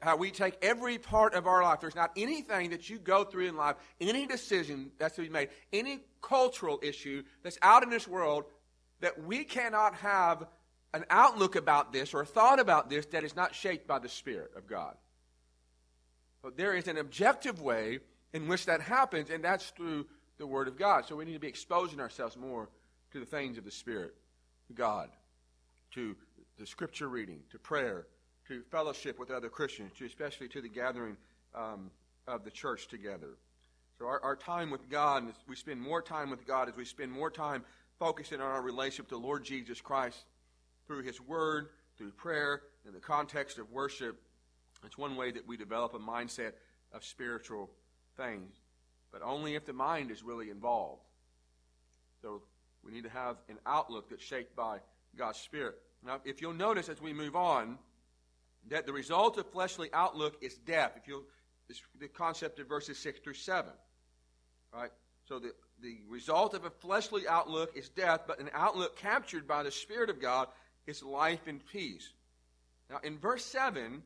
How 0.00 0.16
we 0.16 0.30
take 0.30 0.56
every 0.62 0.96
part 0.96 1.34
of 1.34 1.46
our 1.46 1.62
life. 1.62 1.78
There's 1.80 1.94
not 1.94 2.12
anything 2.16 2.70
that 2.70 2.88
you 2.88 2.98
go 2.98 3.24
through 3.24 3.48
in 3.48 3.56
life, 3.58 3.76
any 4.00 4.26
decision 4.26 4.92
that's 4.98 5.16
to 5.16 5.20
be 5.20 5.28
made, 5.28 5.50
any 5.74 6.00
cultural 6.22 6.80
issue 6.82 7.22
that's 7.42 7.58
out 7.60 7.82
in 7.82 7.90
this 7.90 8.08
world 8.08 8.44
that 9.00 9.22
we 9.22 9.44
cannot 9.44 9.94
have 9.96 10.46
an 10.94 11.04
outlook 11.10 11.56
about 11.56 11.92
this 11.92 12.14
or 12.14 12.20
a 12.20 12.26
thought 12.26 12.60
about 12.60 12.88
this 12.88 13.04
that 13.06 13.24
is 13.24 13.34
not 13.34 13.54
shaped 13.54 13.86
by 13.86 13.98
the 13.98 14.08
Spirit 14.08 14.52
of 14.56 14.68
God. 14.68 14.94
But 16.40 16.56
there 16.56 16.74
is 16.74 16.86
an 16.86 16.98
objective 16.98 17.60
way 17.60 17.98
in 18.32 18.46
which 18.46 18.66
that 18.66 18.80
happens, 18.80 19.28
and 19.28 19.42
that's 19.42 19.70
through 19.70 20.06
the 20.38 20.46
Word 20.46 20.68
of 20.68 20.78
God. 20.78 21.04
So 21.04 21.16
we 21.16 21.24
need 21.24 21.32
to 21.32 21.40
be 21.40 21.48
exposing 21.48 21.98
ourselves 21.98 22.36
more 22.36 22.68
to 23.10 23.18
the 23.18 23.26
things 23.26 23.58
of 23.58 23.64
the 23.64 23.72
Spirit, 23.72 24.14
to 24.68 24.72
God, 24.72 25.10
to 25.94 26.14
the 26.58 26.66
Scripture 26.66 27.08
reading, 27.08 27.40
to 27.50 27.58
prayer, 27.58 28.06
to 28.46 28.62
fellowship 28.70 29.18
with 29.18 29.32
other 29.32 29.48
Christians, 29.48 29.90
to 29.98 30.04
especially 30.04 30.46
to 30.48 30.62
the 30.62 30.68
gathering 30.68 31.16
um, 31.56 31.90
of 32.28 32.44
the 32.44 32.50
church 32.52 32.86
together. 32.86 33.30
So 33.98 34.06
our, 34.06 34.22
our 34.22 34.36
time 34.36 34.70
with 34.70 34.88
God, 34.88 35.24
we 35.48 35.56
spend 35.56 35.80
more 35.80 36.02
time 36.02 36.30
with 36.30 36.46
God 36.46 36.68
as 36.68 36.76
we 36.76 36.84
spend 36.84 37.10
more 37.10 37.30
time 37.32 37.64
focusing 37.98 38.40
on 38.40 38.46
our 38.46 38.62
relationship 38.62 39.08
to 39.08 39.16
Lord 39.16 39.44
Jesus 39.44 39.80
Christ 39.80 40.24
through 40.86 41.02
His 41.02 41.20
Word, 41.20 41.68
through 41.96 42.10
prayer, 42.12 42.62
in 42.86 42.92
the 42.92 43.00
context 43.00 43.58
of 43.58 43.70
worship, 43.70 44.20
it's 44.84 44.98
one 44.98 45.16
way 45.16 45.30
that 45.30 45.46
we 45.46 45.56
develop 45.56 45.94
a 45.94 45.98
mindset 45.98 46.52
of 46.92 47.04
spiritual 47.04 47.70
things, 48.16 48.54
but 49.12 49.22
only 49.22 49.54
if 49.54 49.64
the 49.64 49.72
mind 49.72 50.10
is 50.10 50.22
really 50.22 50.50
involved. 50.50 51.02
So 52.22 52.42
we 52.84 52.92
need 52.92 53.04
to 53.04 53.10
have 53.10 53.36
an 53.48 53.58
outlook 53.66 54.10
that's 54.10 54.22
shaped 54.22 54.54
by 54.54 54.78
God's 55.16 55.38
Spirit. 55.38 55.76
Now, 56.04 56.20
if 56.24 56.42
you'll 56.42 56.52
notice 56.52 56.88
as 56.88 57.00
we 57.00 57.12
move 57.12 57.34
on, 57.34 57.78
that 58.68 58.86
the 58.86 58.92
result 58.92 59.38
of 59.38 59.50
fleshly 59.50 59.90
outlook 59.92 60.36
is 60.42 60.54
death. 60.54 60.92
If 60.96 61.08
you 61.08 61.24
the 61.98 62.08
concept 62.08 62.58
of 62.58 62.68
verses 62.68 62.98
six 62.98 63.20
through 63.20 63.34
seven, 63.34 63.72
right? 64.72 64.90
So 65.26 65.38
the 65.38 65.52
the 65.82 65.98
result 66.08 66.54
of 66.54 66.64
a 66.64 66.70
fleshly 66.70 67.26
outlook 67.26 67.76
is 67.76 67.88
death, 67.88 68.22
but 68.26 68.38
an 68.38 68.50
outlook 68.52 68.96
captured 68.96 69.46
by 69.46 69.62
the 69.62 69.70
Spirit 69.70 70.08
of 70.08 70.20
God 70.20 70.48
is 70.86 71.02
life 71.02 71.46
and 71.46 71.60
peace. 71.66 72.10
Now, 72.90 72.98
in 73.02 73.18
verse 73.18 73.44
seven, 73.44 74.02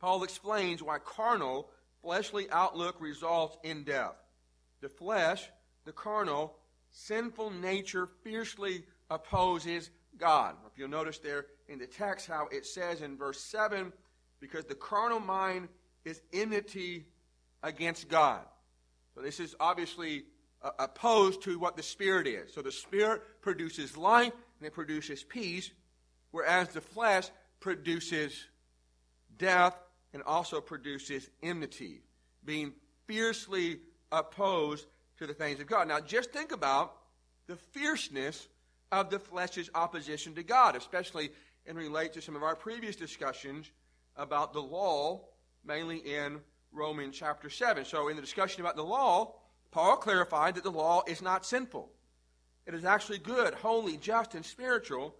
Paul 0.00 0.24
explains 0.24 0.82
why 0.82 0.98
carnal, 0.98 1.68
fleshly 2.02 2.50
outlook 2.50 3.00
results 3.00 3.56
in 3.62 3.84
death. 3.84 4.16
The 4.80 4.88
flesh, 4.88 5.48
the 5.84 5.92
carnal, 5.92 6.56
sinful 6.90 7.50
nature 7.50 8.08
fiercely 8.24 8.84
opposes 9.10 9.90
God. 10.18 10.56
If 10.70 10.78
you'll 10.78 10.88
notice 10.88 11.18
there 11.18 11.46
in 11.68 11.78
the 11.78 11.86
text 11.86 12.26
how 12.26 12.48
it 12.50 12.66
says 12.66 13.00
in 13.00 13.16
verse 13.16 13.40
7 13.40 13.92
because 14.40 14.64
the 14.64 14.74
carnal 14.74 15.20
mind 15.20 15.68
is 16.04 16.20
enmity 16.32 17.06
against 17.62 18.08
God. 18.08 18.40
So 19.14 19.22
this 19.22 19.38
is 19.38 19.54
obviously 19.60 20.24
uh, 20.62 20.70
opposed 20.78 21.42
to 21.42 21.58
what 21.58 21.76
the 21.76 21.82
Spirit 21.82 22.26
is. 22.26 22.52
So 22.52 22.62
the 22.62 22.72
Spirit 22.72 23.22
produces 23.40 23.96
life 23.96 24.32
and 24.62 24.68
it 24.68 24.74
produces 24.74 25.24
peace. 25.24 25.72
whereas 26.30 26.68
the 26.68 26.80
flesh 26.80 27.28
produces 27.58 28.46
death 29.36 29.76
and 30.14 30.22
also 30.22 30.60
produces 30.60 31.28
enmity, 31.42 32.00
being 32.44 32.72
fiercely 33.06 33.80
opposed 34.12 34.86
to 35.18 35.26
the 35.26 35.34
things 35.34 35.58
of 35.58 35.66
God. 35.66 35.88
Now, 35.88 35.98
just 35.98 36.30
think 36.30 36.52
about 36.52 36.94
the 37.48 37.56
fierceness 37.56 38.46
of 38.92 39.10
the 39.10 39.18
flesh's 39.18 39.68
opposition 39.74 40.34
to 40.36 40.44
God, 40.44 40.76
especially 40.76 41.30
in 41.66 41.76
relate 41.76 42.12
to 42.12 42.22
some 42.22 42.36
of 42.36 42.44
our 42.44 42.54
previous 42.54 42.94
discussions 42.94 43.70
about 44.16 44.52
the 44.52 44.62
law, 44.62 45.22
mainly 45.66 45.98
in 45.98 46.40
Romans 46.70 47.16
chapter 47.18 47.50
7. 47.50 47.84
So, 47.84 48.08
in 48.08 48.16
the 48.16 48.22
discussion 48.22 48.60
about 48.60 48.76
the 48.76 48.84
law, 48.84 49.34
Paul 49.72 49.96
clarified 49.96 50.54
that 50.54 50.62
the 50.62 50.70
law 50.70 51.02
is 51.06 51.20
not 51.20 51.44
sinful. 51.44 51.90
It 52.66 52.74
is 52.74 52.84
actually 52.84 53.18
good, 53.18 53.54
holy, 53.54 53.96
just, 53.96 54.34
and 54.34 54.44
spiritual. 54.44 55.14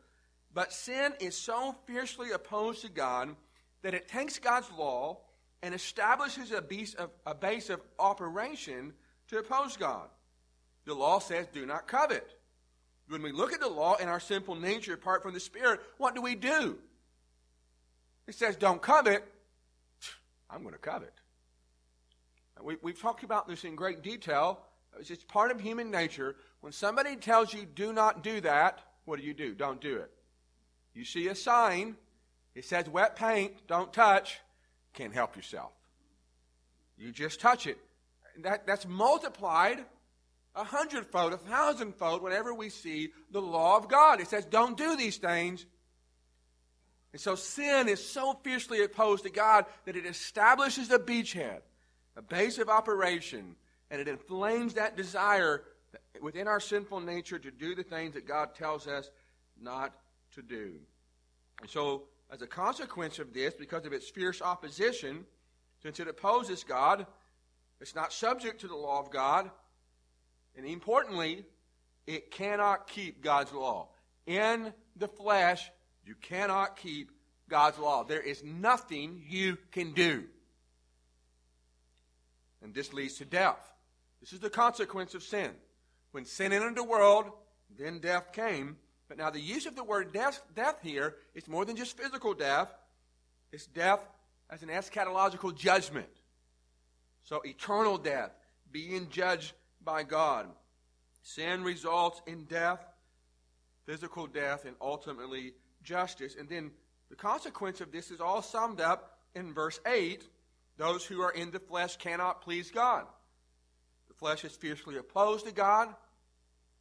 But 0.55 0.73
sin 0.73 1.13
is 1.21 1.37
so 1.37 1.75
fiercely 1.87 2.31
opposed 2.31 2.83
to 2.83 2.89
God 2.89 3.35
that 3.83 3.95
it 3.95 4.09
takes 4.09 4.39
God's 4.39 4.71
law 4.79 5.19
and 5.63 5.75
establishes 5.75 6.51
a 6.51 6.61
base 6.61 6.95
of, 6.95 7.11
a 7.27 7.35
base 7.35 7.71
of 7.71 7.81
operation 7.99 8.93
to 9.29 9.39
oppose 9.39 9.77
God. 9.77 10.09
The 10.85 10.95
law 10.95 11.21
says, 11.21 11.47
do 11.53 11.65
not 11.65 11.87
covet. 11.87 12.29
When 13.09 13.23
we 13.23 13.33
look 13.33 13.53
at 13.53 13.61
the 13.61 13.69
law 13.69 13.97
in 13.97 14.09
our 14.09 14.21
sinful 14.21 14.57
nature 14.57 14.95
apart 14.95 15.23
from 15.23 15.35
the 15.35 15.41
Spirit, 15.41 15.81
what 15.99 16.15
do 16.15 16.23
we 16.23 16.35
do? 16.35 16.79
It 18.27 18.35
says, 18.35 18.57
don't 18.57 18.81
covet. 18.81 19.25
I'm 20.51 20.63
going 20.63 20.75
to 20.75 20.79
covet. 20.79 21.13
We, 22.63 22.77
we've 22.83 23.01
talked 23.01 23.25
about 23.25 23.49
this 23.49 23.65
in 23.65 23.75
great 23.75 24.03
detail. 24.03 24.61
It's 24.99 25.09
just 25.09 25.29
part 25.29 25.51
of 25.51 25.61
human 25.61 25.91
nature. 25.91 26.37
When 26.61 26.73
somebody 26.73 27.17
tells 27.17 27.53
you, 27.53 27.65
do 27.65 27.93
not 27.93 28.23
do 28.23 28.41
that, 28.43 28.81
what 29.05 29.19
do 29.19 29.25
you 29.25 29.35
do? 29.35 29.55
Don't 29.55 29.81
do 29.81 29.97
it. 29.97 30.11
You 30.95 31.05
see 31.05 31.29
a 31.29 31.35
sign, 31.35 31.97
it 32.55 32.65
says 32.65 32.89
wet 32.89 33.17
paint, 33.17 33.67
don't 33.67 33.93
touch, 33.93 34.41
can't 34.93 35.15
help 35.15 35.37
yourself. 35.37 35.73
You 36.99 37.11
just 37.11 37.41
touch 37.41 37.67
it. 37.67 37.79
That, 38.43 38.67
that's 38.67 38.87
multiplied 38.87 39.85
a 40.55 40.65
hundredfold, 40.65 41.33
a 41.33 41.39
thousandfold 41.39 42.23
whenever 42.23 42.53
we 42.53 42.69
see 42.69 43.11
the 43.31 43.41
law 43.41 43.77
of 43.79 43.89
God. 43.89 44.21
It 44.21 44.29
says, 44.29 44.45
don't 44.45 44.77
do 44.77 44.97
these 44.97 45.17
things. 45.17 45.65
And 47.13 47.21
so 47.21 47.35
sin 47.35 47.89
is 47.89 48.05
so 48.07 48.39
fiercely 48.43 48.83
opposed 48.83 49.25
to 49.25 49.31
God 49.31 49.67
that 49.85 49.97
it 49.97 50.07
establishes 50.07 50.91
a 50.91 50.99
beachhead, 50.99 51.61
a 52.17 52.23
base 52.23 52.59
of 52.59 52.69
operation, 52.69 53.57
and 53.93 54.01
it 54.01 54.09
inflames 54.09 54.75
that 54.75 54.97
desire 54.97 55.63
within 56.23 56.49
our 56.49 56.61
sinful 56.61 57.01
nature 57.01 57.39
to 57.39 57.51
do 57.51 57.75
the 57.75 57.83
things 57.83 58.15
that 58.15 58.27
God 58.27 58.55
tells 58.55 58.89
us 58.89 59.11
not 59.61 59.93
to 60.35 60.41
do. 60.41 60.77
And 61.61 61.69
so, 61.69 62.05
as 62.33 62.41
a 62.41 62.47
consequence 62.47 63.19
of 63.19 63.35
this, 63.35 63.53
because 63.53 63.85
of 63.85 63.93
its 63.93 64.09
fierce 64.09 64.41
opposition, 64.41 65.27
since 65.83 66.01
it 66.01 66.09
opposes 66.09 66.65
God, 66.65 67.07
it's 67.83 67.95
not 67.95 68.15
subject 68.15 68.63
to 68.63 68.67
the 68.69 68.75
law 68.75 68.99
of 68.99 69.11
God, 69.11 69.51
and 70.57 70.67
importantly, 70.67 71.45
it 72.07 72.31
cannot 72.31 72.89
keep 72.89 73.23
God's 73.23 73.53
law. 73.53 73.89
In 74.27 74.73
the 74.97 75.09
flesh, 75.09 75.71
you 76.07 76.15
cannot 76.15 76.79
keep 76.79 77.11
God's 77.51 77.79
law. 77.79 78.05
There 78.05 78.23
is 78.23 78.43
nothing 78.43 79.23
you 79.29 79.59
can 79.71 79.93
do. 79.93 80.25
And 82.63 82.73
this 82.73 82.95
leads 82.95 83.19
to 83.19 83.27
death. 83.27 83.72
This 84.23 84.33
is 84.33 84.39
the 84.41 84.49
consequence 84.49 85.15
of 85.15 85.25
sin. 85.25 85.51
When 86.13 86.25
sin 86.25 86.53
entered 86.53 86.77
the 86.77 86.85
world, 86.85 87.27
then 87.77 87.99
death 87.99 88.33
came. 88.33 88.77
But 89.09 89.19
now 89.19 89.31
the 89.31 89.41
use 89.41 89.67
of 89.67 89.75
the 89.75 89.83
word 89.83 90.13
death, 90.13 90.41
death 90.55 90.77
here 90.81 91.17
is 91.35 91.49
more 91.49 91.65
than 91.65 91.77
just 91.77 91.99
physical 91.99 92.33
death. 92.33 92.69
It's 93.51 93.67
death 93.67 94.01
as 94.49 94.63
an 94.63 94.69
eschatological 94.69 95.57
judgment. 95.57 96.09
So 97.25 97.41
eternal 97.45 97.99
death, 97.99 98.31
being 98.71 99.09
judged 99.11 99.55
by 99.85 100.05
God. 100.05 100.47
Sin 101.25 101.65
results 101.65 102.23
in 102.27 102.45
death, 102.45 102.81
physical 103.87 104.29
death, 104.29 104.65
and 104.65 104.77
ultimately 104.81 105.55
justice. 105.83 106.37
And 106.39 106.49
then 106.49 106.71
the 107.11 107.17
consequence 107.17 107.81
of 107.81 107.91
this 107.91 108.13
is 108.13 108.21
all 108.21 108.41
summed 108.41 108.81
up 108.81 109.19
in 109.35 109.53
verse 109.53 109.81
8 109.85 110.29
those 110.79 111.05
who 111.05 111.21
are 111.23 111.33
in 111.33 111.51
the 111.51 111.59
flesh 111.59 111.97
cannot 111.97 112.41
please 112.41 112.71
God. 112.71 113.05
Flesh 114.23 114.45
is 114.45 114.53
fiercely 114.53 114.99
opposed 114.99 115.47
to 115.47 115.53
God, 115.53 115.89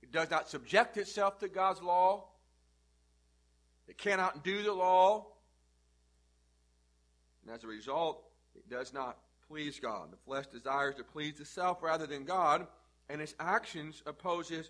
it 0.04 0.12
does 0.12 0.30
not 0.30 0.47
subject 0.47 0.95
itself 0.97 1.39
to 1.39 1.47
God's 1.47 1.82
law, 1.82 2.25
it 3.88 3.97
cannot 3.97 4.43
do 4.43 4.62
the 4.62 4.71
law. 4.71 5.25
And 7.43 7.56
as 7.56 7.63
a 7.63 7.67
result, 7.67 8.23
it 8.56 8.69
does 8.69 8.93
not 8.93 9.17
please 9.47 9.80
God. 9.80 10.12
The 10.12 10.17
flesh 10.17 10.45
desires 10.54 10.93
to 10.97 11.04
please 11.04 11.39
itself 11.39 11.82
rather 11.82 12.06
than 12.06 12.25
God 12.25 12.67
and 13.10 13.19
its 13.19 13.34
actions 13.39 14.04
opposes 14.06 14.69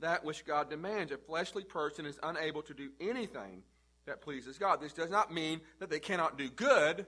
that 0.00 0.24
which 0.24 0.44
God 0.44 0.68
demands. 0.68 1.12
A 1.12 1.16
fleshly 1.16 1.62
person 1.62 2.06
is 2.06 2.18
unable 2.24 2.62
to 2.62 2.74
do 2.74 2.90
anything 3.00 3.62
that 4.06 4.20
pleases 4.20 4.58
God. 4.58 4.80
This 4.80 4.92
does 4.92 5.10
not 5.10 5.32
mean 5.32 5.60
that 5.78 5.90
they 5.90 6.00
cannot 6.00 6.36
do 6.36 6.50
good, 6.50 7.06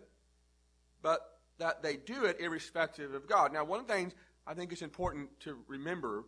but 1.02 1.40
that 1.58 1.82
they 1.82 1.96
do 1.96 2.24
it 2.24 2.38
irrespective 2.38 3.14
of 3.14 3.26
God. 3.26 3.52
Now, 3.52 3.64
one 3.64 3.80
of 3.80 3.88
the 3.88 3.94
things 3.94 4.12
I 4.46 4.54
think 4.54 4.72
it's 4.72 4.82
important 4.82 5.28
to 5.40 5.56
remember 5.68 6.24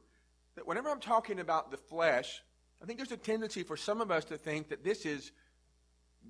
that 0.57 0.66
whenever 0.66 0.90
I'm 0.90 1.00
talking 1.00 1.40
about 1.40 1.70
the 1.70 1.77
flesh, 1.77 2.42
I 2.83 2.87
think 2.87 2.98
there's 2.98 3.12
a 3.12 3.16
tendency 3.16 3.62
for 3.62 3.77
some 3.77 4.00
of 4.00 4.11
us 4.11 4.24
to 4.27 4.37
think 4.37 4.68
that 4.68 4.85
this 4.85 5.05
is 5.05 5.33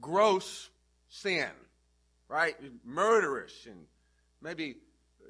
gross 0.00 0.70
sin, 1.08 1.50
right? 2.28 2.56
Murderous 2.84 3.66
and 3.66 3.86
maybe 4.40 4.76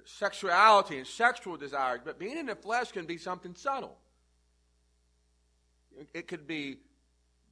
sexuality 0.04 0.98
and 0.98 1.06
sexual 1.06 1.56
desires, 1.56 2.00
but 2.04 2.18
being 2.18 2.38
in 2.38 2.46
the 2.46 2.54
flesh 2.54 2.92
can 2.92 3.06
be 3.06 3.18
something 3.18 3.54
subtle. 3.54 3.96
It 6.12 6.26
could 6.28 6.46
be 6.46 6.78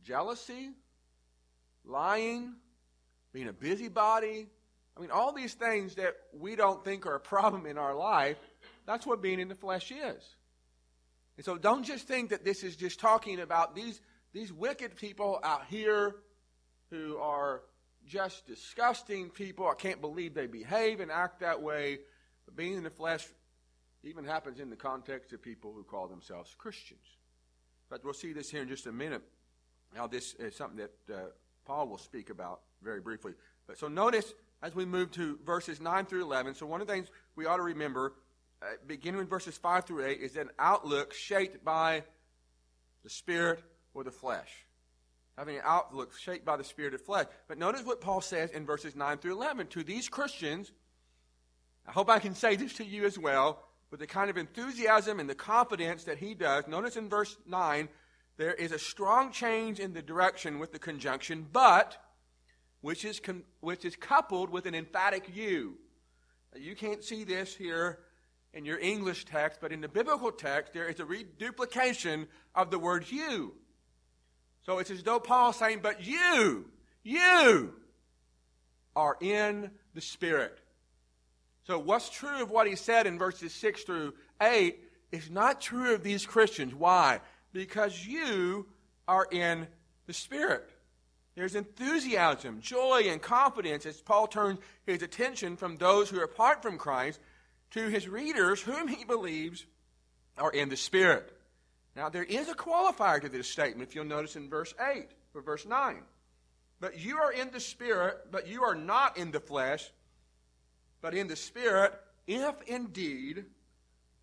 jealousy, 0.04 0.70
lying, 1.84 2.54
being 3.32 3.48
a 3.48 3.52
busybody. 3.52 4.48
I 4.96 5.00
mean, 5.00 5.10
all 5.10 5.32
these 5.32 5.54
things 5.54 5.94
that 5.94 6.16
we 6.32 6.56
don't 6.56 6.84
think 6.84 7.06
are 7.06 7.14
a 7.14 7.20
problem 7.20 7.66
in 7.66 7.78
our 7.78 7.94
life, 7.94 8.38
that's 8.86 9.06
what 9.06 9.22
being 9.22 9.40
in 9.40 9.48
the 9.48 9.54
flesh 9.54 9.90
is. 9.90 10.36
And 11.36 11.44
so 11.44 11.56
don't 11.56 11.84
just 11.84 12.06
think 12.06 12.30
that 12.30 12.44
this 12.44 12.62
is 12.62 12.76
just 12.76 13.00
talking 13.00 13.40
about 13.40 13.74
these, 13.74 14.00
these 14.32 14.52
wicked 14.52 14.96
people 14.96 15.40
out 15.42 15.64
here 15.66 16.16
who 16.90 17.16
are 17.18 17.62
just 18.06 18.46
disgusting 18.46 19.30
people. 19.30 19.66
I 19.68 19.74
can't 19.74 20.00
believe 20.00 20.34
they 20.34 20.46
behave 20.46 21.00
and 21.00 21.10
act 21.10 21.40
that 21.40 21.62
way. 21.62 21.98
But 22.44 22.56
being 22.56 22.74
in 22.74 22.82
the 22.82 22.90
flesh 22.90 23.26
even 24.04 24.24
happens 24.24 24.58
in 24.58 24.68
the 24.68 24.76
context 24.76 25.32
of 25.32 25.40
people 25.40 25.72
who 25.72 25.84
call 25.84 26.08
themselves 26.08 26.54
Christians. 26.58 27.06
But 27.88 28.04
we'll 28.04 28.14
see 28.14 28.32
this 28.32 28.50
here 28.50 28.62
in 28.62 28.68
just 28.68 28.86
a 28.86 28.92
minute. 28.92 29.22
Now, 29.94 30.06
this 30.06 30.34
is 30.34 30.56
something 30.56 30.78
that 30.78 31.14
uh, 31.14 31.20
Paul 31.64 31.88
will 31.88 31.98
speak 31.98 32.30
about 32.30 32.60
very 32.82 33.00
briefly. 33.00 33.32
But 33.66 33.78
so 33.78 33.88
notice 33.88 34.32
as 34.62 34.74
we 34.74 34.84
move 34.84 35.10
to 35.12 35.38
verses 35.44 35.80
9 35.80 36.06
through 36.06 36.22
11. 36.22 36.54
So, 36.54 36.66
one 36.66 36.80
of 36.80 36.86
the 36.86 36.92
things 36.92 37.08
we 37.36 37.46
ought 37.46 37.56
to 37.56 37.62
remember, 37.62 38.14
uh, 38.62 38.76
beginning 38.86 39.18
with 39.18 39.28
verses 39.28 39.58
5 39.58 39.86
through 39.86 40.06
8, 40.06 40.20
is 40.20 40.36
an 40.36 40.50
outlook 40.58 41.12
shaped 41.14 41.64
by 41.64 42.04
the 43.02 43.10
spirit 43.10 43.60
or 43.92 44.04
the 44.04 44.12
flesh. 44.12 44.50
Having 45.36 45.56
an 45.56 45.62
outlook 45.64 46.16
shaped 46.16 46.44
by 46.44 46.56
the 46.56 46.62
spirit 46.62 46.94
of 46.94 47.00
flesh. 47.00 47.26
But 47.48 47.58
notice 47.58 47.84
what 47.84 48.00
Paul 48.00 48.20
says 48.20 48.50
in 48.50 48.64
verses 48.64 48.94
9 48.94 49.18
through 49.18 49.32
11. 49.32 49.66
To 49.68 49.82
these 49.82 50.08
Christians, 50.08 50.70
I 51.88 51.92
hope 51.92 52.08
I 52.08 52.20
can 52.20 52.34
say 52.34 52.54
this 52.54 52.74
to 52.74 52.84
you 52.84 53.04
as 53.04 53.18
well 53.18 53.64
with 53.90 53.98
the 53.98 54.06
kind 54.06 54.30
of 54.30 54.36
enthusiasm 54.36 55.18
and 55.18 55.28
the 55.28 55.34
confidence 55.34 56.04
that 56.04 56.18
he 56.18 56.34
does. 56.34 56.68
Notice 56.68 56.96
in 56.96 57.08
verse 57.08 57.36
9, 57.46 57.88
there 58.36 58.54
is 58.54 58.72
a 58.72 58.78
strong 58.78 59.32
change 59.32 59.80
in 59.80 59.92
the 59.92 60.02
direction 60.02 60.58
with 60.58 60.72
the 60.72 60.78
conjunction, 60.78 61.46
but, 61.52 61.96
which 62.80 63.04
is, 63.04 63.20
which 63.60 63.84
is 63.84 63.96
coupled 63.96 64.50
with 64.50 64.66
an 64.66 64.74
emphatic 64.74 65.34
you. 65.34 65.78
You 66.54 66.76
can't 66.76 67.02
see 67.02 67.24
this 67.24 67.54
here 67.54 67.98
in 68.54 68.64
your 68.64 68.78
English 68.78 69.24
text, 69.24 69.60
but 69.60 69.72
in 69.72 69.80
the 69.80 69.88
biblical 69.88 70.30
text, 70.30 70.72
there 70.72 70.88
is 70.88 71.00
a 71.00 71.04
reduplication 71.04 72.26
of 72.54 72.70
the 72.70 72.78
word 72.78 73.06
you. 73.10 73.54
So 74.64 74.78
it's 74.78 74.90
as 74.90 75.02
though 75.02 75.20
Paul's 75.20 75.56
saying, 75.56 75.80
but 75.82 76.04
you, 76.04 76.66
you 77.02 77.74
are 78.94 79.16
in 79.20 79.70
the 79.94 80.00
Spirit. 80.00 80.58
So, 81.64 81.78
what's 81.78 82.10
true 82.10 82.42
of 82.42 82.50
what 82.50 82.66
he 82.66 82.74
said 82.74 83.06
in 83.06 83.18
verses 83.18 83.52
6 83.54 83.84
through 83.84 84.14
8 84.40 84.78
is 85.12 85.30
not 85.30 85.60
true 85.60 85.94
of 85.94 86.02
these 86.02 86.26
Christians. 86.26 86.74
Why? 86.74 87.20
Because 87.52 88.04
you 88.04 88.66
are 89.06 89.28
in 89.30 89.68
the 90.06 90.12
Spirit. 90.12 90.68
There's 91.34 91.54
enthusiasm, 91.54 92.60
joy, 92.60 93.04
and 93.06 93.22
confidence 93.22 93.86
as 93.86 94.00
Paul 94.00 94.26
turns 94.26 94.58
his 94.84 95.02
attention 95.02 95.56
from 95.56 95.76
those 95.76 96.10
who 96.10 96.18
are 96.20 96.24
apart 96.24 96.62
from 96.62 96.78
Christ 96.78 97.20
to 97.72 97.88
his 97.88 98.08
readers, 98.08 98.60
whom 98.60 98.88
he 98.88 99.04
believes 99.04 99.66
are 100.38 100.50
in 100.50 100.68
the 100.68 100.76
Spirit. 100.76 101.30
Now, 101.94 102.08
there 102.08 102.24
is 102.24 102.48
a 102.48 102.54
qualifier 102.54 103.20
to 103.20 103.28
this 103.28 103.48
statement, 103.48 103.88
if 103.88 103.94
you'll 103.94 104.04
notice 104.04 104.36
in 104.36 104.48
verse 104.48 104.72
8 104.80 105.06
or 105.34 105.42
verse 105.42 105.66
9. 105.66 106.02
but 106.82 106.98
you 106.98 107.16
are 107.18 107.32
in 107.32 107.48
the 107.52 107.60
Spirit, 107.60 108.18
but 108.32 108.48
you 108.48 108.64
are 108.64 108.74
not 108.74 109.16
in 109.16 109.30
the 109.30 109.38
flesh, 109.38 109.88
but 111.00 111.14
in 111.14 111.28
the 111.28 111.36
Spirit, 111.36 111.94
if 112.26 112.60
indeed 112.66 113.44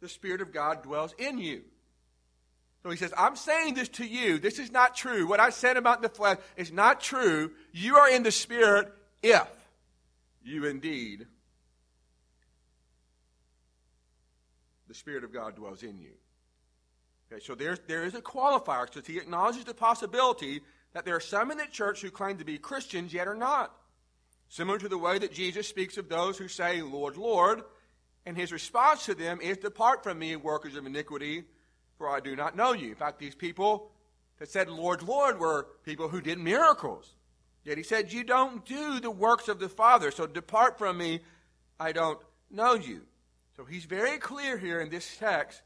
the 0.02 0.10
Spirit 0.10 0.42
of 0.42 0.52
God 0.52 0.84
dwells 0.84 1.16
in 1.18 1.38
you. 1.38 1.62
So 2.84 2.90
he 2.90 2.98
says, 2.98 3.14
I'm 3.18 3.38
saying 3.38 3.76
this 3.76 3.88
to 3.90 4.06
you. 4.06 4.40
This 4.40 4.60
is 4.60 4.72
not 4.72 4.94
true. 4.94 5.26
What 5.26 5.40
I 5.40 5.52
said 5.52 5.78
about 5.78 6.02
the 6.02 6.10
flesh 6.10 6.38
is 6.58 6.70
not 6.70 7.00
true. 7.00 7.52
You 7.72 7.96
are 7.96 8.10
in 8.10 8.24
the 8.24 8.32
Spirit 8.32 8.94
if 9.24 9.48
you 10.44 10.66
indeed, 10.66 11.28
the 14.90 14.96
Spirit 14.96 15.24
of 15.24 15.32
God 15.32 15.56
dwells 15.56 15.84
in 15.84 16.00
you. 16.00 16.12
Okay, 17.32 17.42
so 17.46 17.54
there's, 17.54 17.80
there 17.88 18.04
is 18.04 18.16
a 18.16 18.22
qualifier. 18.22 18.92
So 18.92 19.02
he 19.02 19.18
acknowledges 19.18 19.64
the 19.64 19.74
possibility 19.74 20.62
that 20.94 21.06
there 21.06 21.16
are 21.16 21.22
some 21.22 21.52
in 21.52 21.60
the 21.60 21.68
church 21.68 22.02
who 22.02 22.10
claim 22.10 22.38
to 22.40 22.44
be 22.44 22.58
Christians 22.58 23.14
yet 23.14 23.28
are 23.28 23.36
not. 23.36 23.72
Similar 24.50 24.80
to 24.80 24.90
the 24.90 24.98
way 24.98 25.20
that 25.20 25.32
Jesus 25.32 25.68
speaks 25.68 25.98
of 25.98 26.10
those 26.10 26.40
who 26.40 26.48
say, 26.48 26.82
Lord, 26.82 27.18
Lord, 27.18 27.62
and 28.26 28.36
his 28.36 28.52
response 28.52 29.06
to 29.06 29.14
them 29.14 29.40
is, 29.42 29.58
Depart 29.58 30.04
from 30.04 30.18
me, 30.18 30.36
workers 30.36 30.76
of 30.76 30.88
iniquity, 30.88 31.44
for 32.00 32.10
I 32.10 32.20
do 32.20 32.36
not 32.36 32.56
know 32.56 32.74
you. 32.74 32.90
In 32.90 32.96
fact, 32.96 33.20
these 33.20 33.36
people 33.36 33.92
that 34.40 34.50
said, 34.50 34.70
Lord, 34.70 35.04
Lord, 35.04 35.40
were 35.40 35.68
people 35.86 36.10
who 36.10 36.20
did 36.20 36.40
miracles. 36.40 37.14
Yet 37.64 37.78
he 37.78 37.84
said, 37.84 38.12
You 38.12 38.24
don't 38.24 38.66
do 38.66 39.00
the 39.00 39.12
works 39.12 39.50
of 39.50 39.60
the 39.60 39.70
Father, 39.70 40.10
so 40.10 40.26
depart 40.26 40.80
from 40.80 40.98
me, 40.98 41.20
I 41.80 41.92
don't 41.92 42.20
know 42.50 42.74
you. 42.74 43.02
So 43.60 43.66
he's 43.66 43.84
very 43.84 44.20
clear 44.20 44.58
here 44.58 44.80
in 44.80 44.88
this 44.88 45.18
text 45.18 45.62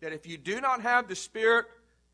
that 0.00 0.12
if 0.12 0.26
you 0.26 0.36
do 0.36 0.60
not 0.60 0.80
have 0.80 1.06
the 1.06 1.14
Spirit 1.14 1.66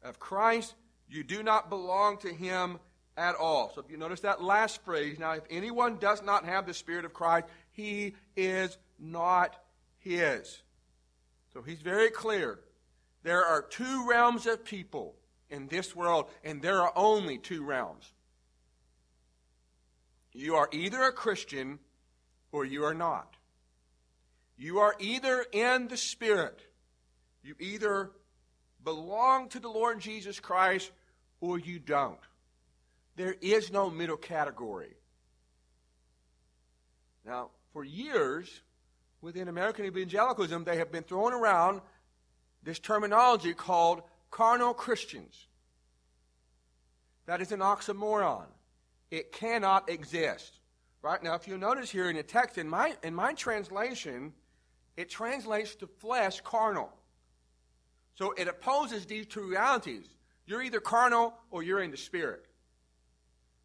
of 0.03 0.19
Christ, 0.19 0.75
you 1.09 1.25
do 1.25 1.43
not 1.43 1.71
belong 1.71 2.19
to 2.19 2.29
him 2.29 2.79
at 3.17 3.35
all. 3.37 3.73
So 3.75 3.81
if 3.81 3.91
you 3.91 3.97
notice 3.97 4.21
that 4.21 4.43
last 4.43 4.85
phrase, 4.85 5.19
now 5.19 5.33
if 5.33 5.45
anyone 5.49 5.97
does 5.97 6.23
not 6.23 6.45
have 6.45 6.67
the 6.67 6.75
Spirit 6.75 7.07
of 7.07 7.15
Christ, 7.15 7.47
he 7.71 8.15
is 8.37 8.77
not 9.01 9.57
his. 10.01 10.61
So 11.55 11.63
he's 11.63 11.81
very 11.81 12.11
clear. 12.11 12.61
There 13.23 13.43
are 13.43 13.63
two 13.63 14.07
realms 14.07 14.47
of 14.47 14.67
people 14.67 15.15
in 15.49 15.67
this 15.67 15.97
world, 15.97 16.27
and 16.45 16.61
there 16.61 16.83
are 16.83 16.93
only 16.95 17.39
two 17.39 17.65
realms. 17.65 18.13
You 20.35 20.57
are 20.57 20.69
either 20.73 21.01
a 21.01 21.13
Christian 21.13 21.79
or 22.53 22.67
you 22.67 22.85
are 22.85 22.93
not. 22.93 23.39
You 24.57 24.79
are 24.79 24.95
either 24.99 25.45
in 25.53 25.89
the 25.89 25.97
Spirit, 25.97 26.61
you 27.43 27.55
either 27.59 28.11
belong 28.85 29.49
to 29.51 29.61
the 29.61 29.69
Lord 29.69 30.01
Jesus 30.01 30.41
Christ 30.41 30.91
or 31.41 31.59
you 31.59 31.79
don't. 31.79 32.19
There 33.17 33.37
is 33.41 33.73
no 33.73 33.91
middle 33.91 34.17
category. 34.17 34.97
Now, 37.25 37.51
for 37.73 37.85
years, 37.85 38.49
within 39.21 39.49
American 39.49 39.85
evangelicalism, 39.85 40.65
they 40.65 40.79
have 40.79 40.91
been 40.91 41.05
throwing 41.05 41.35
around 41.35 41.81
this 42.63 42.79
terminology 42.79 43.55
called 43.55 44.03
carnal 44.31 44.75
Christians. 44.75 45.47
That 47.27 47.41
is 47.41 47.53
an 47.53 47.61
oxymoron. 47.61 48.47
It 49.11 49.33
cannot 49.33 49.89
exist. 49.89 50.59
Right? 51.03 51.23
Now, 51.23 51.35
if 51.35 51.49
you 51.49 51.59
notice 51.59 51.91
here 51.91 52.09
in 52.09 52.17
the 52.17 52.23
text, 52.23 52.59
in 52.59 52.69
my, 52.69 52.95
in 53.03 53.15
my 53.15 53.33
translation, 53.33 54.33
it 54.97 55.09
translates 55.09 55.75
to 55.77 55.87
flesh 55.87 56.41
carnal. 56.43 56.93
So 58.17 58.33
it 58.33 58.49
opposes 58.49 59.07
these 59.07 59.27
two 59.27 59.49
realities. 59.49 60.07
You're 60.47 60.63
either 60.63 60.81
carnal 60.81 61.35
or 61.51 61.63
you're 61.63 61.83
in 61.83 61.91
the 61.91 61.97
spirit. 61.97 62.45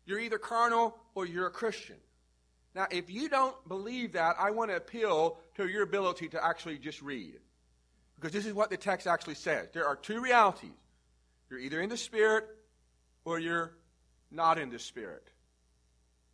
You're 0.06 0.20
either 0.20 0.38
carnal 0.38 0.98
or 1.16 1.26
you're 1.26 1.48
a 1.48 1.52
Christian. 1.52 1.98
Now, 2.74 2.88
if 2.92 3.10
you 3.10 3.28
don't 3.28 3.56
believe 3.68 4.14
that, 4.14 4.36
I 4.40 4.52
want 4.52 4.72
to 4.72 4.78
appeal 4.78 5.38
to 5.56 5.68
your 5.68 5.84
ability 5.84 6.30
to 6.30 6.44
actually 6.44 6.78
just 6.78 7.02
read. 7.02 7.40
Because 8.16 8.32
this 8.32 8.46
is 8.46 8.54
what 8.54 8.70
the 8.70 8.78
text 8.78 9.06
actually 9.06 9.36
says. 9.36 9.70
There 9.74 9.86
are 9.86 9.96
two 9.96 10.22
realities. 10.22 10.70
You're 11.50 11.60
either 11.60 11.82
in 11.82 11.90
the 11.90 11.98
spirit 11.98 12.46
or 13.26 13.40
you're 13.40 13.74
not 14.32 14.58
in 14.58 14.70
the 14.70 14.80
spirit. 14.80 15.28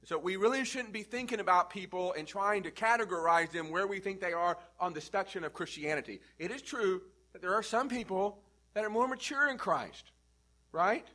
So 0.06 0.18
we 0.18 0.36
really 0.36 0.66
shouldn't 0.66 0.94
be 0.94 1.04
thinking 1.04 1.40
about 1.40 1.70
people 1.70 2.14
and 2.18 2.28
trying 2.28 2.64
to 2.64 2.72
categorize 2.72 3.52
them 3.52 3.72
where 3.72 3.88
we 3.88 4.00
think 4.00 4.20
they 4.20 4.34
are 4.34 4.58
on 4.80 4.94
the 4.94 5.02
spectrum 5.02 5.44
of 5.44 5.54
Christianity. 5.54 6.20
It 6.38 6.52
is 6.52 6.62
true 6.62 7.02
that 7.32 7.42
there 7.42 7.54
are 7.54 7.64
some 7.64 7.88
people 7.88 8.40
that 8.74 8.84
are 8.84 8.90
more 8.90 9.08
mature 9.08 9.50
in 9.50 9.58
Christ 9.58 10.12
right? 10.74 11.08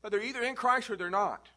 But 0.00 0.12
they're 0.12 0.22
either 0.22 0.42
in 0.42 0.54
Christ 0.54 0.90
or 0.90 0.96
they're 0.96 1.10
not. 1.10 1.48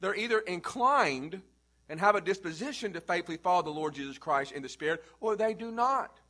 They're 0.00 0.14
either 0.14 0.38
inclined 0.38 1.42
and 1.88 1.98
have 1.98 2.14
a 2.14 2.20
disposition 2.20 2.92
to 2.92 3.00
faithfully 3.00 3.38
follow 3.38 3.62
the 3.62 3.70
Lord 3.70 3.94
Jesus 3.94 4.16
Christ 4.16 4.52
in 4.52 4.62
the 4.62 4.68
Spirit, 4.68 5.02
or 5.20 5.34
they 5.34 5.54
do 5.54 5.72
not. 5.72 6.20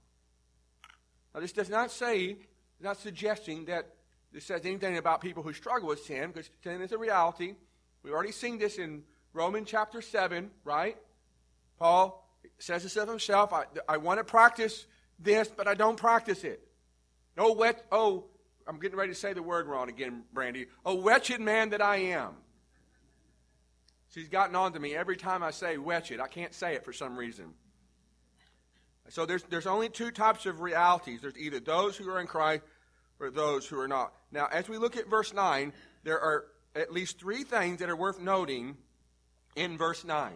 Now, 1.35 1.40
this 1.40 1.52
does 1.52 1.68
not 1.68 1.90
say, 1.90 2.38
not 2.80 2.96
suggesting 2.96 3.66
that 3.66 3.94
this 4.33 4.46
says 4.46 4.64
anything 4.64 4.96
about 4.96 5.20
people 5.20 5.42
who 5.42 5.52
struggle 5.52 5.88
with 5.88 6.02
sin, 6.04 6.28
because 6.28 6.48
sin 6.64 6.80
is 6.80 6.92
a 6.92 6.98
reality. 6.98 7.54
We've 8.02 8.12
already 8.12 8.32
seen 8.32 8.58
this 8.58 8.78
in 8.78 9.02
Romans 9.32 9.68
chapter 9.70 10.00
7, 10.00 10.50
right? 10.64 10.96
Paul 11.78 12.26
says 12.58 12.82
this 12.82 12.96
of 12.96 13.08
himself 13.08 13.52
I, 13.52 13.64
I 13.88 13.96
want 13.98 14.18
to 14.18 14.24
practice 14.24 14.86
this, 15.18 15.48
but 15.48 15.68
I 15.68 15.74
don't 15.74 15.96
practice 15.96 16.44
it. 16.44 16.66
No 17.36 17.52
wet, 17.52 17.84
oh, 17.92 18.24
I'm 18.66 18.78
getting 18.78 18.98
ready 18.98 19.12
to 19.12 19.18
say 19.18 19.32
the 19.32 19.42
word 19.42 19.66
wrong 19.66 19.88
again, 19.88 20.24
Brandy. 20.32 20.66
A 20.84 20.96
wretched 20.96 21.40
man 21.40 21.70
that 21.70 21.82
I 21.82 21.96
am. 21.96 22.34
She's 24.10 24.28
gotten 24.28 24.56
on 24.56 24.72
to 24.72 24.80
me 24.80 24.94
every 24.94 25.16
time 25.16 25.42
I 25.42 25.50
say 25.52 25.76
wretched. 25.76 26.20
I 26.20 26.26
can't 26.26 26.52
say 26.52 26.74
it 26.74 26.84
for 26.84 26.92
some 26.92 27.16
reason. 27.16 27.54
So 29.08 29.26
there's, 29.26 29.42
there's 29.44 29.66
only 29.66 29.88
two 29.88 30.10
types 30.10 30.46
of 30.46 30.60
realities. 30.60 31.20
There's 31.22 31.38
either 31.38 31.60
those 31.60 31.96
who 31.96 32.08
are 32.10 32.20
in 32.20 32.26
Christ 32.26 32.62
or 33.18 33.30
those 33.30 33.66
who 33.66 33.78
are 33.78 33.88
not. 33.88 34.12
Now, 34.32 34.48
as 34.50 34.68
we 34.68 34.78
look 34.78 34.96
at 34.96 35.08
verse 35.08 35.32
9, 35.32 35.72
there 36.04 36.20
are 36.20 36.46
at 36.74 36.92
least 36.92 37.18
three 37.18 37.42
things 37.42 37.80
that 37.80 37.90
are 37.90 37.96
worth 37.96 38.20
noting 38.20 38.76
in 39.56 39.76
verse 39.76 40.04
9. 40.04 40.33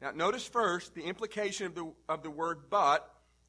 Now, 0.00 0.12
notice 0.12 0.46
first 0.46 0.94
the 0.94 1.02
implication 1.02 1.66
of 1.66 1.74
the, 1.74 1.92
of 2.08 2.22
the 2.22 2.30
word 2.30 2.70
but 2.70 3.08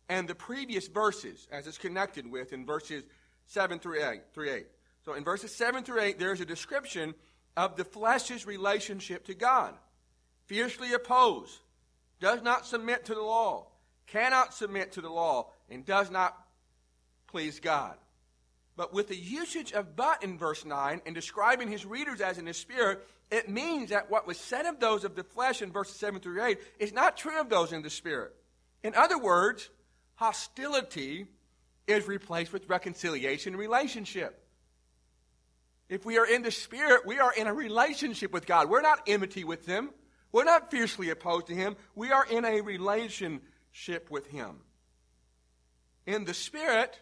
and 0.09 0.27
the 0.27 0.35
previous 0.35 0.87
verses 0.87 1.47
as 1.51 1.67
it's 1.67 1.77
connected 1.77 2.29
with 2.29 2.51
in 2.51 2.65
verses 2.65 3.03
7 3.47 3.79
through 3.79 4.03
8, 4.03 4.21
through 4.33 4.51
8. 4.51 4.65
So 5.05 5.13
in 5.13 5.23
verses 5.23 5.55
7 5.55 5.83
through 5.83 6.01
8, 6.01 6.19
there's 6.19 6.41
a 6.41 6.45
description 6.45 7.13
of 7.55 7.75
the 7.75 7.85
flesh's 7.85 8.45
relationship 8.45 9.25
to 9.25 9.33
God. 9.33 9.75
Fiercely 10.45 10.93
opposed, 10.93 11.59
does 12.19 12.41
not 12.41 12.65
submit 12.65 13.05
to 13.05 13.13
the 13.13 13.21
law, 13.21 13.67
cannot 14.07 14.53
submit 14.53 14.93
to 14.93 15.01
the 15.01 15.09
law, 15.09 15.51
and 15.69 15.85
does 15.85 16.09
not 16.09 16.35
please 17.27 17.59
God. 17.59 17.95
But 18.79 18.93
with 18.93 19.09
the 19.09 19.17
usage 19.17 19.73
of 19.73 19.97
but 19.97 20.23
in 20.23 20.37
verse 20.37 20.63
9 20.63 21.01
and 21.05 21.13
describing 21.13 21.67
his 21.67 21.85
readers 21.85 22.21
as 22.21 22.37
in 22.37 22.45
the 22.45 22.53
spirit, 22.53 23.05
it 23.29 23.49
means 23.49 23.89
that 23.89 24.09
what 24.09 24.25
was 24.25 24.37
said 24.37 24.65
of 24.65 24.79
those 24.79 25.03
of 25.03 25.17
the 25.17 25.23
flesh 25.25 25.61
in 25.61 25.73
verses 25.73 25.97
7 25.97 26.21
through 26.21 26.41
8 26.41 26.57
is 26.79 26.93
not 26.93 27.17
true 27.17 27.41
of 27.41 27.49
those 27.49 27.73
in 27.73 27.81
the 27.81 27.89
spirit. 27.89 28.33
In 28.81 28.95
other 28.95 29.17
words, 29.17 29.69
hostility 30.15 31.27
is 31.87 32.07
replaced 32.07 32.53
with 32.53 32.69
reconciliation 32.69 33.51
and 33.51 33.59
relationship. 33.59 34.47
If 35.89 36.05
we 36.05 36.17
are 36.17 36.25
in 36.25 36.43
the 36.43 36.51
Spirit, 36.51 37.05
we 37.05 37.19
are 37.19 37.33
in 37.33 37.47
a 37.47 37.53
relationship 37.53 38.31
with 38.31 38.45
God. 38.45 38.69
We're 38.69 38.79
not 38.79 39.01
enmity 39.07 39.43
with 39.43 39.65
Him. 39.65 39.89
We're 40.31 40.45
not 40.45 40.71
fiercely 40.71 41.09
opposed 41.09 41.47
to 41.47 41.53
Him. 41.53 41.75
We 41.95 42.13
are 42.13 42.25
in 42.25 42.45
a 42.45 42.61
relationship 42.61 44.09
with 44.09 44.27
Him. 44.27 44.61
In 46.05 46.23
the 46.23 46.33
Spirit, 46.33 46.97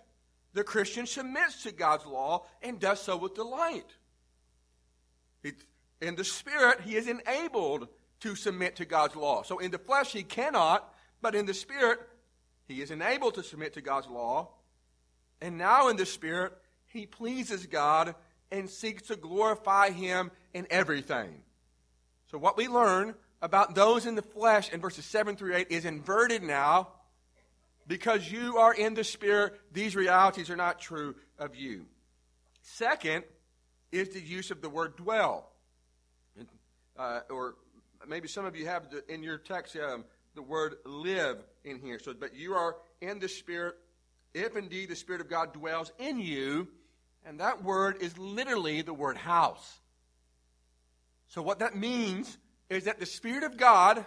the 0.58 0.64
Christian 0.64 1.06
submits 1.06 1.64
to 1.64 1.72
God's 1.72 2.06
law 2.06 2.46
and 2.62 2.80
does 2.80 3.02
so 3.02 3.16
with 3.16 3.36
delight. 3.36 3.86
in 6.02 6.16
the 6.16 6.24
Spirit, 6.24 6.82
he 6.82 6.96
is 6.96 7.08
enabled 7.08 7.88
to 8.20 8.36
submit 8.36 8.76
to 8.78 8.86
God's 8.86 9.16
law. 9.16 9.44
So 9.44 9.60
in 9.60 9.72
the 9.72 9.78
flesh, 9.78 10.12
he 10.12 10.24
cannot, 10.24 10.94
but 11.22 11.36
in 11.36 11.46
the 11.46 11.54
Spirit, 11.54 12.00
he 12.68 12.82
is 12.82 12.92
enabled 12.92 13.36
to 13.36 13.44
submit 13.44 13.74
to 13.74 13.82
God's 13.82 14.08
law 14.08 14.50
and 15.42 15.58
now 15.58 15.90
in 15.90 15.98
the 15.98 16.06
Spirit, 16.06 16.54
he 16.88 17.06
pleases 17.06 17.66
God 17.66 18.16
and 18.52 18.70
seeks 18.70 19.04
to 19.04 19.16
glorify 19.16 19.92
him 19.92 20.32
in 20.54 20.68
everything. 20.70 21.42
So, 22.32 22.38
what 22.38 22.58
we 22.58 22.68
learn 22.68 23.16
about 23.42 23.76
those 23.76 24.06
in 24.06 24.16
the 24.16 24.22
flesh 24.22 24.72
in 24.72 24.82
verses 24.82 25.06
7 25.06 25.36
through 25.36 25.56
8 25.56 25.68
is 25.70 25.86
inverted 25.86 26.44
now. 26.44 26.90
Because 27.88 28.30
you 28.30 28.58
are 28.58 28.74
in 28.74 28.94
the 28.94 29.04
Spirit, 29.04 29.60
these 29.72 29.96
realities 29.96 30.50
are 30.50 30.58
not 30.58 30.80
true 30.80 31.16
of 31.40 31.56
you. 31.56 31.86
Second 32.62 33.24
is 33.92 34.10
the 34.10 34.20
use 34.20 34.52
of 34.52 34.62
the 34.62 34.70
word 34.70 34.98
dwell. 34.98 35.50
Uh, 36.98 37.22
or 37.30 37.56
maybe 38.08 38.28
some 38.28 38.46
of 38.46 38.56
you 38.56 38.66
have 38.66 38.90
the, 38.90 39.04
in 39.14 39.24
your 39.24 39.38
text 39.38 39.78
um, 39.78 40.04
the 40.36 40.42
word 40.42 40.76
live 40.86 41.38
in 41.64 41.80
here. 41.80 42.00
So, 42.00 42.14
but 42.14 42.36
you 42.36 42.56
are 42.56 42.76
in 43.02 43.20
the 43.20 43.30
Spirit 43.30 43.76
if 44.34 44.56
indeed 44.56 44.90
the 44.90 44.96
Spirit 44.96 45.22
of 45.22 45.30
God 45.30 45.54
dwells 45.54 45.92
in 45.98 46.20
you, 46.20 46.68
and 47.26 47.40
that 47.40 47.64
word 47.64 48.02
is 48.02 48.18
literally 48.18 48.82
the 48.82 48.94
word 48.94 49.18
house. 49.18 49.80
So, 51.30 51.42
what 51.42 51.60
that 51.60 51.76
means 51.76 52.38
is 52.70 52.86
that 52.86 53.00
the 53.00 53.06
Spirit 53.06 53.44
of 53.44 53.58
God 53.58 54.06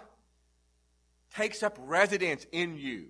takes 1.35 1.63
up 1.63 1.77
residence 1.79 2.45
in 2.51 2.77
you. 2.77 3.07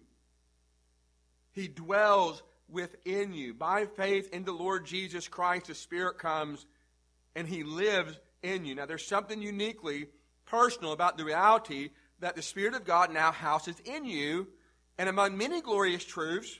He 1.54 1.68
dwells 1.68 2.42
within 2.70 3.34
you. 3.34 3.54
By 3.54 3.86
faith 3.86 4.30
in 4.34 4.44
the 4.44 4.52
Lord 4.52 4.86
Jesus 4.86 5.28
Christ, 5.28 5.68
the 5.68 5.76
Spirit 5.76 6.18
comes 6.18 6.66
and 7.36 7.48
He 7.48 7.64
lives 7.64 8.18
in 8.42 8.66
you. 8.66 8.76
Now, 8.76 8.86
there's 8.86 9.06
something 9.06 9.42
uniquely 9.42 10.08
personal 10.46 10.92
about 10.92 11.18
the 11.18 11.26
reality 11.26 11.90
that 12.20 12.36
the 12.36 12.42
Spirit 12.42 12.76
of 12.76 12.86
God 12.86 13.12
now 13.14 13.32
houses 13.32 13.76
in 13.86 14.06
you. 14.06 14.48
And 14.98 15.10
among 15.10 15.38
many 15.38 15.62
glorious 15.62 16.04
truths 16.04 16.60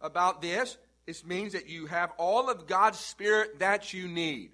about 0.00 0.40
this, 0.40 0.78
it 1.06 1.24
means 1.26 1.52
that 1.52 1.68
you 1.68 1.86
have 1.86 2.12
all 2.18 2.50
of 2.50 2.66
God's 2.66 2.98
Spirit 2.98 3.60
that 3.60 3.92
you 3.92 4.08
need. 4.08 4.50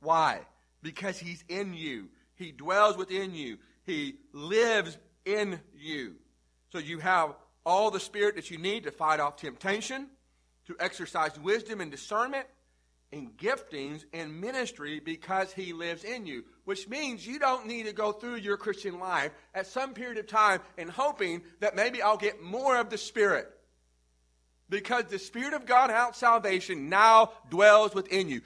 Why? 0.00 0.40
Because 0.82 1.18
He's 1.18 1.44
in 1.48 1.74
you. 1.74 2.08
He 2.36 2.52
dwells 2.52 2.96
within 2.96 3.34
you. 3.34 3.58
He 3.84 4.16
lives 4.32 4.98
in 5.24 5.60
you. 5.76 6.14
So 6.72 6.78
you 6.78 6.98
have 6.98 7.34
all 7.64 7.90
the 7.90 8.00
Spirit 8.00 8.36
that 8.36 8.50
you 8.50 8.58
need 8.58 8.84
to 8.84 8.90
fight 8.90 9.20
off 9.20 9.36
temptation, 9.36 10.08
to 10.66 10.76
exercise 10.80 11.38
wisdom 11.38 11.80
and 11.80 11.90
discernment, 11.90 12.46
and 13.12 13.36
giftings 13.36 14.04
and 14.12 14.40
ministry 14.40 15.00
because 15.00 15.52
He 15.52 15.72
lives 15.72 16.04
in 16.04 16.26
you. 16.26 16.44
Which 16.64 16.88
means 16.88 17.26
you 17.26 17.38
don't 17.38 17.66
need 17.66 17.86
to 17.86 17.92
go 17.92 18.12
through 18.12 18.36
your 18.36 18.56
Christian 18.56 18.98
life 18.98 19.32
at 19.54 19.66
some 19.66 19.94
period 19.94 20.18
of 20.18 20.26
time 20.26 20.60
and 20.76 20.90
hoping 20.90 21.42
that 21.60 21.76
maybe 21.76 22.02
I'll 22.02 22.16
get 22.16 22.42
more 22.42 22.76
of 22.76 22.90
the 22.90 22.98
Spirit. 22.98 23.48
Because 24.68 25.04
the 25.04 25.18
Spirit 25.18 25.54
of 25.54 25.66
God 25.66 25.90
out 25.90 26.16
salvation 26.16 26.88
now 26.88 27.32
dwells 27.50 27.94
within 27.94 28.28
you. 28.28 28.40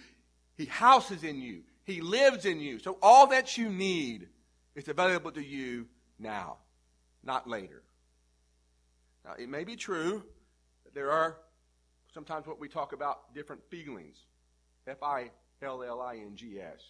He 0.56 0.66
houses 0.66 1.24
in 1.24 1.40
you. 1.40 1.62
He 1.84 2.00
lives 2.02 2.44
in 2.44 2.60
you. 2.60 2.78
So 2.80 2.98
all 3.00 3.28
that 3.28 3.56
you 3.56 3.70
need 3.70 4.28
is 4.74 4.88
available 4.88 5.30
to 5.32 5.42
you 5.42 5.86
now, 6.18 6.56
not 7.24 7.48
later. 7.48 7.82
Now, 9.28 9.34
it 9.38 9.50
may 9.50 9.64
be 9.64 9.76
true 9.76 10.22
that 10.84 10.94
there 10.94 11.10
are 11.10 11.36
sometimes 12.14 12.46
what 12.46 12.58
we 12.58 12.66
talk 12.66 12.94
about 12.94 13.34
different 13.34 13.60
fillings. 13.68 14.16
F 14.86 15.02
I 15.02 15.30
L 15.60 15.82
L 15.82 16.00
I 16.00 16.14
N 16.14 16.32
G 16.34 16.58
S. 16.58 16.80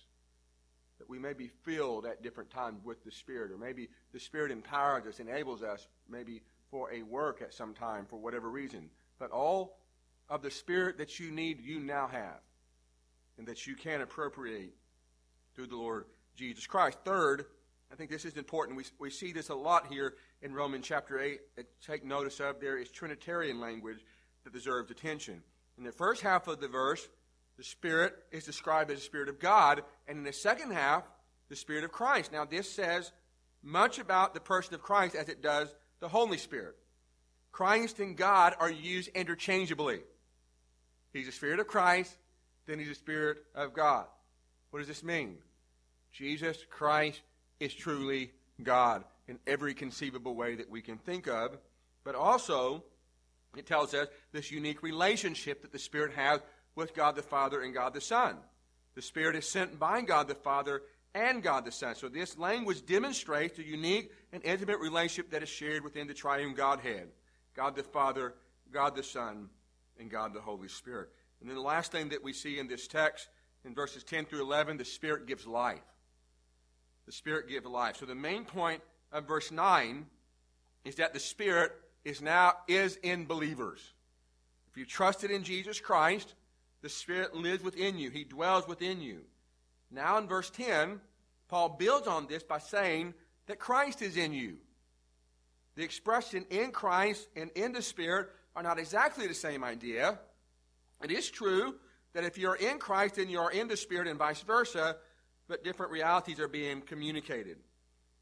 That 1.01 1.11
we 1.11 1.18
may 1.18 1.33
be 1.33 1.48
filled 1.48 2.07
at 2.07 2.22
different 2.22 2.51
times 2.51 2.81
with 2.85 3.03
the 3.05 3.11
Spirit, 3.11 3.51
or 3.51 3.59
maybe 3.59 3.88
the 4.12 4.20
Spirit 4.20 4.53
empowers 4.53 5.05
us, 5.07 5.18
enables 5.18 5.62
us, 5.64 5.88
maybe 6.09 6.42
for 6.70 6.92
a 6.92 7.03
work 7.03 7.42
at 7.42 7.53
some 7.53 7.74
time 7.74 8.07
for 8.09 8.18
whatever 8.18 8.48
reason. 8.48 8.88
But 9.18 9.33
all 9.33 9.81
of 10.29 10.42
the 10.42 10.51
Spirit 10.51 10.98
that 10.98 11.18
you 11.18 11.33
need, 11.33 11.61
you 11.61 11.81
now 11.81 12.07
have, 12.07 12.40
and 13.37 13.48
that 13.48 13.66
you 13.66 13.74
can 13.74 14.01
appropriate 14.01 14.74
through 15.57 15.66
the 15.66 15.77
Lord 15.77 16.05
Jesus 16.37 16.68
Christ. 16.68 16.98
Third, 17.05 17.46
I 17.90 17.96
think 17.96 18.11
this 18.11 18.24
is 18.24 18.37
important. 18.37 18.77
We, 18.77 18.85
we 19.01 19.11
see 19.11 19.33
this 19.33 19.48
a 19.48 19.55
lot 19.57 19.88
here 19.88 20.14
in 20.42 20.55
Romans 20.55 20.87
chapter 20.87 21.20
8. 21.20 21.40
Uh, 21.59 21.62
take 21.85 22.05
notice 22.05 22.40
of 22.40 22.61
there 22.61 22.79
is 22.79 22.90
Trinitarian 22.90 23.61
language 23.61 23.98
that 24.44 24.53
deserves 24.53 24.90
attention. 24.90 25.42
In 25.77 25.85
the 25.85 25.92
first 25.92 26.22
half 26.22 26.48
of 26.48 26.61
the 26.61 26.68
verse, 26.68 27.09
the 27.57 27.64
Spirit 27.64 28.14
is 28.31 28.44
described 28.44 28.90
as 28.90 28.98
the 28.98 29.05
Spirit 29.05 29.29
of 29.29 29.40
God, 29.40 29.83
and 30.07 30.18
in 30.18 30.24
the 30.24 30.33
second 30.33 30.72
half, 30.72 31.03
the 31.48 31.57
Spirit 31.57 31.85
of 31.85 31.92
Christ. 31.92 32.33
Now, 32.33 32.44
this 32.44 32.70
says 32.70 33.12
much 33.62 33.98
about 33.98 34.35
the 34.35 34.40
person 34.40 34.74
of 34.74 34.83
Christ 34.83 35.14
as 35.14 35.29
it 35.29 35.42
does 35.42 35.74
the 36.01 36.09
Holy 36.09 36.38
Spirit. 36.38 36.77
Christ 37.51 37.98
and 37.98 38.16
God 38.16 38.55
are 38.61 38.70
used 38.70 39.09
interchangeably. 39.14 40.01
He's 41.12 41.27
the 41.27 41.33
Spirit 41.33 41.59
of 41.59 41.66
Christ, 41.66 42.16
then 42.66 42.79
He's 42.79 42.88
the 42.88 42.94
Spirit 42.94 43.38
of 43.55 43.72
God. 43.72 44.07
What 44.70 44.81
does 44.81 44.88
this 44.88 45.03
mean? 45.03 45.38
Jesus 46.12 46.59
Christ 46.70 47.20
is 47.59 47.74
truly 47.74 48.31
God 48.62 49.05
in 49.29 49.38
every 49.47 49.75
conceivable 49.75 50.35
way 50.35 50.57
that 50.57 50.71
we 50.71 50.83
can 50.83 50.99
think 50.99 51.29
of, 51.29 51.57
but 52.05 52.14
also 52.14 52.83
it 53.57 53.67
tells 53.67 53.95
us 53.95 54.09
this 54.33 54.51
unique 54.51 54.83
relationship 54.83 55.62
that 55.62 55.73
the 55.73 55.79
Spirit 55.79 56.14
has 56.14 56.41
with 56.75 56.95
God 56.95 57.14
the 57.14 57.23
Father 57.23 57.62
and 57.62 57.75
God 57.75 57.95
the 57.95 58.01
Son. 58.01 58.37
The 58.95 59.03
Spirit 59.03 59.37
is 59.37 59.49
sent 59.49 59.79
by 59.79 60.01
God 60.01 60.29
the 60.29 60.35
Father 60.35 60.83
and 61.14 61.43
God 61.43 61.64
the 61.64 61.73
Son. 61.73 61.95
So 61.95 62.09
this 62.09 62.38
language 62.38 62.85
demonstrates 62.87 63.57
the 63.57 63.64
unique 63.64 64.11
and 64.33 64.45
intimate 64.45 64.81
relationship 64.81 65.31
that 65.31 65.43
is 65.43 65.49
shared 65.49 65.85
within 65.85 66.07
the 66.07 66.14
triune 66.14 66.55
Godhead 66.55 67.09
God 67.55 67.75
the 67.75 67.83
Father, 67.83 68.35
God 68.73 68.95
the 68.95 69.03
Son, 69.03 69.49
and 69.99 70.09
God 70.11 70.33
the 70.33 70.41
Holy 70.41 70.69
Spirit. 70.69 71.09
And 71.41 71.49
then 71.49 71.57
the 71.57 71.62
last 71.62 71.91
thing 71.91 72.11
that 72.11 72.23
we 72.23 72.33
see 72.33 72.59
in 72.59 72.69
this 72.69 72.87
text, 72.87 73.29
in 73.64 73.75
verses 73.75 74.05
10 74.05 74.27
through 74.27 74.43
11, 74.43 74.77
the 74.77 74.85
Spirit 74.85 75.27
gives 75.27 75.47
life 75.47 75.81
the 77.09 77.12
Spirit 77.12 77.49
give 77.49 77.64
life. 77.64 77.97
So 77.97 78.05
the 78.05 78.14
main 78.14 78.45
point 78.45 78.83
of 79.12 79.27
verse 79.27 79.51
9 79.51 80.07
is 80.85 80.97
that 80.97 81.12
the 81.12 81.21
Spirit 81.21 81.73
is 82.05 82.23
now 82.23 82.55
is 82.66 82.97
in 83.03 83.27
believers. 83.27 83.81
If 84.71 84.77
you 84.77 84.85
trusted 84.85 85.31
in 85.31 85.42
Jesus 85.42 85.81
Christ, 85.81 86.35
the 86.83 86.88
Spirit 86.88 87.35
lives 87.35 87.62
within 87.62 87.99
you. 87.99 88.11
He 88.11 88.25
dwells 88.25 88.68
within 88.68 89.01
you. 89.01 89.21
Now 89.90 90.18
in 90.18 90.27
verse 90.27 90.51
10, 90.51 91.01
Paul 91.49 91.71
builds 91.79 92.07
on 92.07 92.27
this 92.27 92.42
by 92.42 92.59
saying 92.59 93.14
that 93.47 93.59
Christ 93.59 94.03
is 94.03 94.16
in 94.16 94.33
you. 94.33 94.59
The 95.77 95.85
expression 95.85 96.44
in 96.51 96.71
Christ 96.71 97.29
and 97.37 97.51
in 97.55 97.73
the 97.73 97.83
Spirit 97.83 98.29
are 98.55 98.62
not 98.62 98.79
exactly 98.79 99.27
the 99.27 99.35
same 99.35 99.64
idea. 99.64 100.18
It 101.03 101.11
is 101.11 101.31
true 101.31 101.77
that 102.12 102.25
if 102.25 102.37
you're 102.37 102.57
in 102.57 102.79
Christ 102.79 103.18
and 103.18 103.31
you 103.31 103.38
are 103.38 103.51
in 103.51 103.68
the 103.68 103.77
Spirit 103.77 104.09
and 104.09 104.18
vice 104.18 104.42
versa, 104.42 104.97
but 105.47 105.64
different 105.64 105.92
realities 105.92 106.40
are 106.40 106.49
being 106.49 106.81
communicated. 106.83 107.59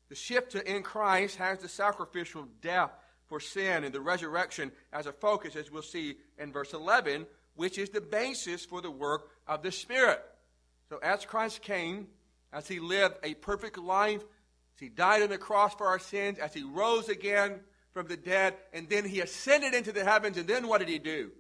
The 0.08 0.14
shift 0.14 0.52
to 0.52 0.74
in 0.74 0.82
Christ 0.82 1.36
has 1.36 1.58
the 1.58 1.68
sacrificial 1.68 2.46
death 2.62 2.92
for 3.26 3.40
sin 3.40 3.84
and 3.84 3.92
the 3.92 4.00
resurrection 4.00 4.70
as 4.92 5.06
a 5.06 5.12
focus, 5.12 5.56
as 5.56 5.70
we'll 5.70 5.82
see 5.82 6.16
in 6.38 6.52
verse 6.52 6.72
11, 6.72 7.26
which 7.56 7.78
is 7.78 7.90
the 7.90 8.00
basis 8.00 8.64
for 8.64 8.80
the 8.80 8.90
work 8.90 9.30
of 9.46 9.62
the 9.62 9.72
Spirit. 9.72 10.22
So, 10.88 10.98
as 10.98 11.24
Christ 11.24 11.62
came, 11.62 12.06
as 12.52 12.68
he 12.68 12.78
lived 12.78 13.16
a 13.24 13.34
perfect 13.34 13.78
life, 13.78 14.22
as 14.22 14.80
he 14.80 14.88
died 14.88 15.22
on 15.22 15.30
the 15.30 15.38
cross 15.38 15.74
for 15.74 15.86
our 15.86 15.98
sins, 15.98 16.38
as 16.38 16.54
he 16.54 16.62
rose 16.62 17.08
again 17.08 17.60
from 17.92 18.06
the 18.06 18.16
dead, 18.16 18.54
and 18.72 18.88
then 18.88 19.04
he 19.04 19.20
ascended 19.20 19.74
into 19.74 19.90
the 19.90 20.04
heavens, 20.04 20.36
and 20.36 20.46
then 20.46 20.68
what 20.68 20.78
did 20.78 20.88
he 20.88 20.98
do? 20.98 21.32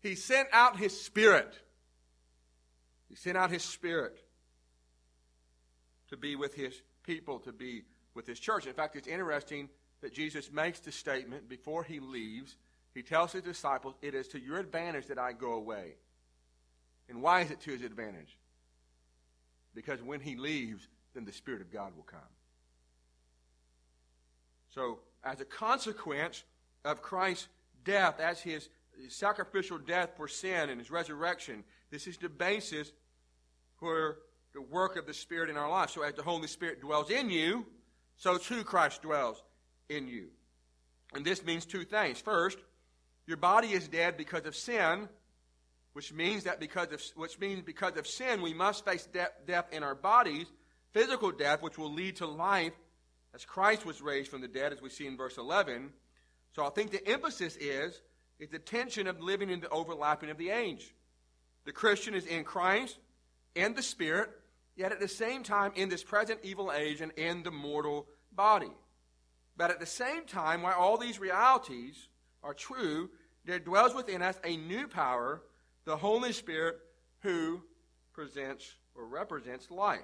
He 0.00 0.14
sent 0.14 0.48
out 0.52 0.78
his 0.78 0.98
Spirit. 0.98 1.52
He 3.08 3.16
sent 3.16 3.36
out 3.36 3.50
his 3.50 3.64
Spirit 3.64 4.16
to 6.10 6.16
be 6.16 6.36
with 6.36 6.54
his 6.54 6.80
people, 7.10 7.40
to 7.40 7.52
be 7.52 7.82
with 8.14 8.24
his 8.24 8.38
church. 8.38 8.66
In 8.66 8.72
fact, 8.72 8.94
it's 8.94 9.08
interesting 9.08 9.68
that 10.00 10.14
Jesus 10.14 10.52
makes 10.52 10.78
the 10.78 10.92
statement 10.92 11.48
before 11.48 11.82
he 11.82 11.98
leaves. 11.98 12.54
He 12.94 13.02
tells 13.02 13.32
his 13.32 13.42
disciples, 13.42 13.96
It 14.00 14.14
is 14.14 14.28
to 14.28 14.40
your 14.40 14.58
advantage 14.58 15.06
that 15.08 15.18
I 15.18 15.32
go 15.32 15.54
away. 15.54 15.94
And 17.08 17.20
why 17.20 17.40
is 17.40 17.50
it 17.50 17.60
to 17.62 17.72
his 17.72 17.82
advantage? 17.82 18.38
Because 19.74 20.00
when 20.00 20.20
he 20.20 20.36
leaves, 20.36 20.86
then 21.12 21.24
the 21.24 21.32
Spirit 21.32 21.60
of 21.60 21.72
God 21.72 21.96
will 21.96 22.04
come. 22.04 22.20
So, 24.72 25.00
as 25.24 25.40
a 25.40 25.44
consequence 25.44 26.44
of 26.84 27.02
Christ's 27.02 27.48
death, 27.84 28.20
as 28.20 28.40
his 28.40 28.68
sacrificial 29.08 29.78
death 29.78 30.10
for 30.16 30.28
sin 30.28 30.70
and 30.70 30.78
his 30.78 30.92
resurrection, 30.92 31.64
this 31.90 32.06
is 32.06 32.16
the 32.18 32.28
basis 32.28 32.92
for 33.80 34.18
the 34.54 34.62
work 34.62 34.96
of 34.96 35.06
the 35.06 35.14
Spirit 35.14 35.50
in 35.50 35.56
our 35.56 35.70
life. 35.70 35.90
So 35.90 36.02
as 36.02 36.14
the 36.14 36.22
Holy 36.22 36.48
Spirit 36.48 36.80
dwells 36.80 37.10
in 37.10 37.30
you, 37.30 37.66
so 38.16 38.38
too 38.38 38.64
Christ 38.64 39.02
dwells 39.02 39.42
in 39.88 40.08
you. 40.08 40.28
And 41.14 41.24
this 41.24 41.44
means 41.44 41.66
two 41.66 41.84
things. 41.84 42.20
First, 42.20 42.58
your 43.26 43.36
body 43.36 43.68
is 43.68 43.88
dead 43.88 44.16
because 44.16 44.44
of 44.46 44.56
sin, 44.56 45.08
which 45.92 46.12
means 46.12 46.44
that 46.44 46.60
because 46.60 46.92
of 46.92 47.02
which 47.16 47.38
means 47.38 47.62
because 47.62 47.96
of 47.96 48.06
sin 48.06 48.42
we 48.42 48.54
must 48.54 48.84
face 48.84 49.06
death, 49.12 49.32
death 49.46 49.66
in 49.72 49.82
our 49.82 49.94
bodies, 49.94 50.46
physical 50.92 51.30
death, 51.32 51.62
which 51.62 51.78
will 51.78 51.92
lead 51.92 52.16
to 52.16 52.26
life, 52.26 52.72
as 53.34 53.44
Christ 53.44 53.84
was 53.84 54.00
raised 54.00 54.30
from 54.30 54.40
the 54.40 54.48
dead, 54.48 54.72
as 54.72 54.80
we 54.80 54.88
see 54.88 55.06
in 55.06 55.16
verse 55.16 55.36
11. 55.36 55.90
So 56.52 56.64
I 56.64 56.70
think 56.70 56.90
the 56.90 57.06
emphasis 57.06 57.56
is 57.56 58.00
is 58.38 58.48
the 58.48 58.58
tension 58.58 59.06
of 59.06 59.20
living 59.20 59.50
in 59.50 59.60
the 59.60 59.68
overlapping 59.68 60.30
of 60.30 60.38
the 60.38 60.50
age. 60.50 60.94
The 61.64 61.72
Christian 61.72 62.14
is 62.14 62.26
in 62.26 62.42
Christ 62.42 62.98
and 63.54 63.76
the 63.76 63.82
Spirit, 63.82 64.30
yet 64.76 64.92
at 64.92 65.00
the 65.00 65.08
same 65.08 65.42
time 65.42 65.72
in 65.74 65.88
this 65.88 66.02
present 66.02 66.40
evil 66.42 66.72
age 66.72 67.00
and 67.00 67.12
in 67.12 67.42
the 67.42 67.50
mortal 67.50 68.06
body. 68.32 68.72
But 69.56 69.70
at 69.70 69.80
the 69.80 69.86
same 69.86 70.24
time, 70.24 70.62
while 70.62 70.78
all 70.78 70.96
these 70.96 71.18
realities 71.18 72.08
are 72.42 72.54
true, 72.54 73.10
there 73.44 73.58
dwells 73.58 73.94
within 73.94 74.22
us 74.22 74.38
a 74.44 74.56
new 74.56 74.86
power, 74.86 75.42
the 75.84 75.96
Holy 75.96 76.32
Spirit, 76.32 76.78
who 77.20 77.62
presents 78.12 78.76
or 78.94 79.06
represents 79.06 79.70
life. 79.70 80.00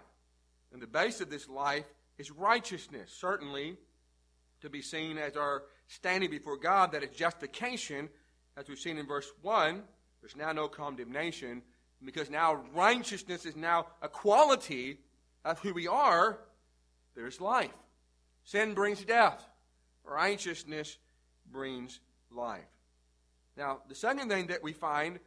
And 0.73 0.83
the 0.83 0.87
base 0.87 1.21
of 1.21 1.31
this 1.31 1.49
life 1.49 1.87
is 2.19 2.31
righteousness, 2.31 3.15
certainly 3.19 3.77
to 4.61 4.71
be 4.71 4.83
seen 4.83 5.19
as 5.19 5.37
our 5.37 5.63
standing 5.87 6.31
before 6.31 6.57
God, 6.57 6.93
that 6.93 7.03
is 7.03 7.17
justification, 7.17 8.09
as 8.57 8.69
we've 8.69 8.79
seen 8.79 8.99
in 8.99 9.07
verse 9.07 9.31
1. 9.43 9.83
There's 10.21 10.37
now 10.37 10.53
no 10.53 10.69
condemnation 10.69 11.63
because 12.05 12.31
now 12.31 12.61
righteousness 12.75 13.45
is 13.45 13.57
now 13.57 13.87
a 14.03 14.09
quality 14.09 14.99
of 15.45 15.59
who 15.61 15.73
we 15.73 15.89
are, 15.89 16.39
there's 17.15 17.41
life. 17.41 17.71
Sin 18.45 18.75
brings 18.75 19.05
death. 19.05 19.45
Righteousness 20.05 20.99
brings 21.51 22.01
life. 22.31 22.65
Now, 23.57 23.79
the 23.89 23.95
second 23.95 24.29
thing 24.29 24.49
that 24.49 24.63
we 24.63 24.73
find 24.73 25.19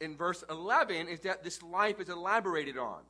in 0.00 0.16
verse 0.16 0.42
11 0.50 1.08
is 1.08 1.20
that 1.20 1.44
this 1.44 1.62
life 1.62 2.00
is 2.00 2.08
elaborated 2.08 2.76
on. 2.76 3.00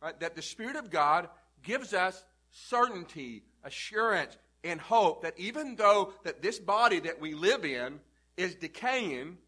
Right? 0.00 0.18
That 0.20 0.36
the 0.36 0.42
Spirit 0.42 0.76
of 0.76 0.90
God 0.90 1.28
gives 1.62 1.92
us 1.92 2.24
certainty, 2.50 3.42
assurance, 3.64 4.36
and 4.62 4.80
hope 4.80 5.22
that 5.22 5.38
even 5.38 5.76
though 5.76 6.12
that 6.24 6.42
this 6.42 6.58
body 6.58 7.00
that 7.00 7.20
we 7.20 7.34
live 7.34 7.64
in 7.64 8.00
is 8.36 8.54
decaying, 8.54 9.38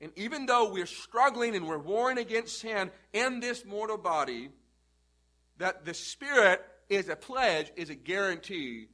and 0.00 0.12
even 0.16 0.46
though 0.46 0.70
we're 0.72 0.86
struggling 0.86 1.56
and 1.56 1.66
we're 1.66 1.78
warring 1.78 2.18
against 2.18 2.60
sin 2.60 2.90
in 3.12 3.40
this 3.40 3.64
mortal 3.64 3.98
body, 3.98 4.50
that 5.58 5.84
the 5.84 5.94
Spirit 5.94 6.60
is 6.88 7.08
a 7.08 7.16
pledge, 7.16 7.72
is 7.76 7.90
a 7.90 7.94
guarantee 7.94 8.88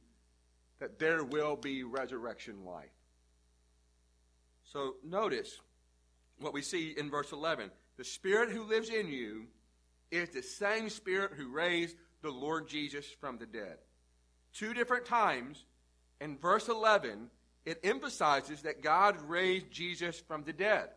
that 0.79 0.99
there 0.99 1.23
will 1.23 1.55
be 1.55 1.83
resurrection 1.83 2.65
life. 2.65 2.89
So 4.63 4.95
notice 5.03 5.59
what 6.39 6.53
we 6.53 6.61
see 6.61 6.93
in 6.97 7.09
verse 7.09 7.31
11. 7.31 7.71
The 7.97 8.03
Spirit 8.03 8.49
who 8.49 8.63
lives 8.63 8.89
in 8.89 9.07
you 9.07 9.45
is 10.11 10.29
the 10.29 10.41
same 10.41 10.89
Spirit 10.89 11.31
who 11.37 11.49
raised 11.49 11.95
the 12.21 12.31
Lord 12.31 12.67
Jesus 12.67 13.05
from 13.21 13.37
the 13.37 13.45
dead. 13.45 13.77
Two 14.53 14.73
different 14.73 15.05
times 15.05 15.65
in 16.19 16.37
verse 16.37 16.67
11, 16.67 17.29
it 17.65 17.79
emphasizes 17.83 18.61
that 18.61 18.81
God 18.81 19.19
raised 19.27 19.71
Jesus 19.71 20.19
from 20.19 20.43
the 20.43 20.53
dead. 20.53 20.89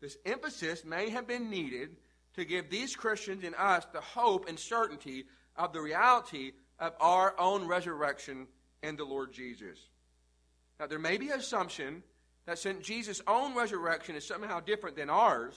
This 0.00 0.18
emphasis 0.26 0.84
may 0.84 1.10
have 1.10 1.26
been 1.26 1.48
needed 1.48 1.96
to 2.34 2.44
give 2.44 2.68
these 2.68 2.94
Christians 2.94 3.44
and 3.44 3.54
us 3.54 3.86
the 3.92 4.00
hope 4.00 4.48
and 4.48 4.58
certainty 4.58 5.24
of 5.56 5.72
the 5.72 5.80
reality 5.80 6.52
of 6.78 6.92
our 7.00 7.34
own 7.38 7.66
resurrection 7.66 8.46
in 8.82 8.96
the 8.96 9.04
Lord 9.04 9.32
Jesus. 9.32 9.78
Now, 10.78 10.86
there 10.86 10.98
may 10.98 11.16
be 11.16 11.30
an 11.30 11.38
assumption 11.38 12.02
that 12.46 12.58
since 12.58 12.86
Jesus' 12.86 13.22
own 13.26 13.54
resurrection 13.54 14.16
is 14.16 14.26
somehow 14.26 14.60
different 14.60 14.96
than 14.96 15.08
ours, 15.08 15.54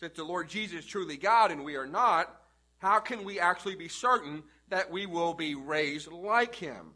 since 0.00 0.14
the 0.16 0.24
Lord 0.24 0.48
Jesus 0.48 0.80
is 0.80 0.86
truly 0.86 1.16
God 1.16 1.50
and 1.50 1.64
we 1.64 1.76
are 1.76 1.86
not, 1.86 2.34
how 2.78 3.00
can 3.00 3.24
we 3.24 3.40
actually 3.40 3.74
be 3.74 3.88
certain 3.88 4.42
that 4.68 4.90
we 4.90 5.06
will 5.06 5.34
be 5.34 5.54
raised 5.54 6.10
like 6.10 6.54
him? 6.54 6.92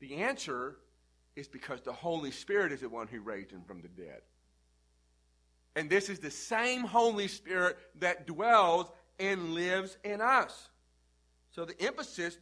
The 0.00 0.16
answer 0.16 0.76
is 1.36 1.48
because 1.48 1.80
the 1.82 1.92
Holy 1.92 2.30
Spirit 2.30 2.72
is 2.72 2.80
the 2.80 2.88
one 2.88 3.06
who 3.06 3.20
raised 3.20 3.50
him 3.50 3.62
from 3.66 3.82
the 3.82 3.88
dead. 3.88 4.20
And 5.76 5.88
this 5.88 6.08
is 6.08 6.18
the 6.18 6.30
same 6.30 6.82
Holy 6.82 7.28
Spirit 7.28 7.78
that 8.00 8.26
dwells 8.26 8.90
and 9.18 9.54
lives 9.54 9.96
in 10.02 10.20
us. 10.20 10.68
So 11.52 11.64
the 11.64 11.80
emphasis 11.80 12.38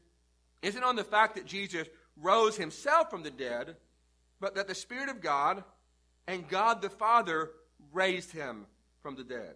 isn't 0.63 0.83
on 0.83 0.97
the 0.97 1.05
fact 1.05 1.35
that 1.35 1.47
Jesus 1.47 1.89
rose 2.17 2.57
himself 2.57 3.11
from 3.11 3.23
the 3.23 3.31
dead, 3.31 3.77
but 4.41 4.55
that 4.55 4.69
the 4.69 4.75
Spirit 4.75 5.09
of 5.09 5.21
God 5.21 5.63
and 6.27 6.49
God 6.49 6.83
the 6.83 6.91
Father 6.91 7.51
raised 7.93 8.33
him 8.33 8.67
from 9.03 9.17
the 9.17 9.25
dead. 9.25 9.55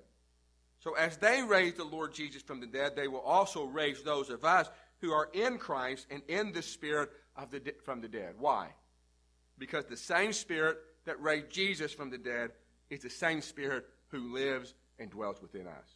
So 0.80 0.94
as 0.94 1.16
they 1.16 1.42
raised 1.42 1.76
the 1.76 1.84
Lord 1.84 2.12
Jesus 2.12 2.42
from 2.42 2.60
the 2.60 2.66
dead, 2.66 2.96
they 2.96 3.08
will 3.08 3.20
also 3.20 3.64
raise 3.64 4.02
those 4.02 4.30
of 4.30 4.44
us 4.44 4.68
who 5.00 5.12
are 5.12 5.28
in 5.32 5.58
Christ 5.58 6.06
and 6.10 6.22
in 6.28 6.52
the 6.52 6.62
Spirit 6.62 7.10
of 7.36 7.50
the 7.50 7.60
de- 7.60 7.74
from 7.84 8.00
the 8.00 8.08
dead. 8.08 8.34
Why? 8.38 8.68
Because 9.62 9.84
the 9.84 9.96
same 9.96 10.32
Spirit 10.32 10.76
that 11.04 11.22
raised 11.22 11.48
Jesus 11.48 11.92
from 11.92 12.10
the 12.10 12.18
dead 12.18 12.50
is 12.90 12.98
the 12.98 13.08
same 13.08 13.40
Spirit 13.40 13.86
who 14.08 14.34
lives 14.34 14.74
and 14.98 15.08
dwells 15.08 15.40
within 15.40 15.68
us. 15.68 15.88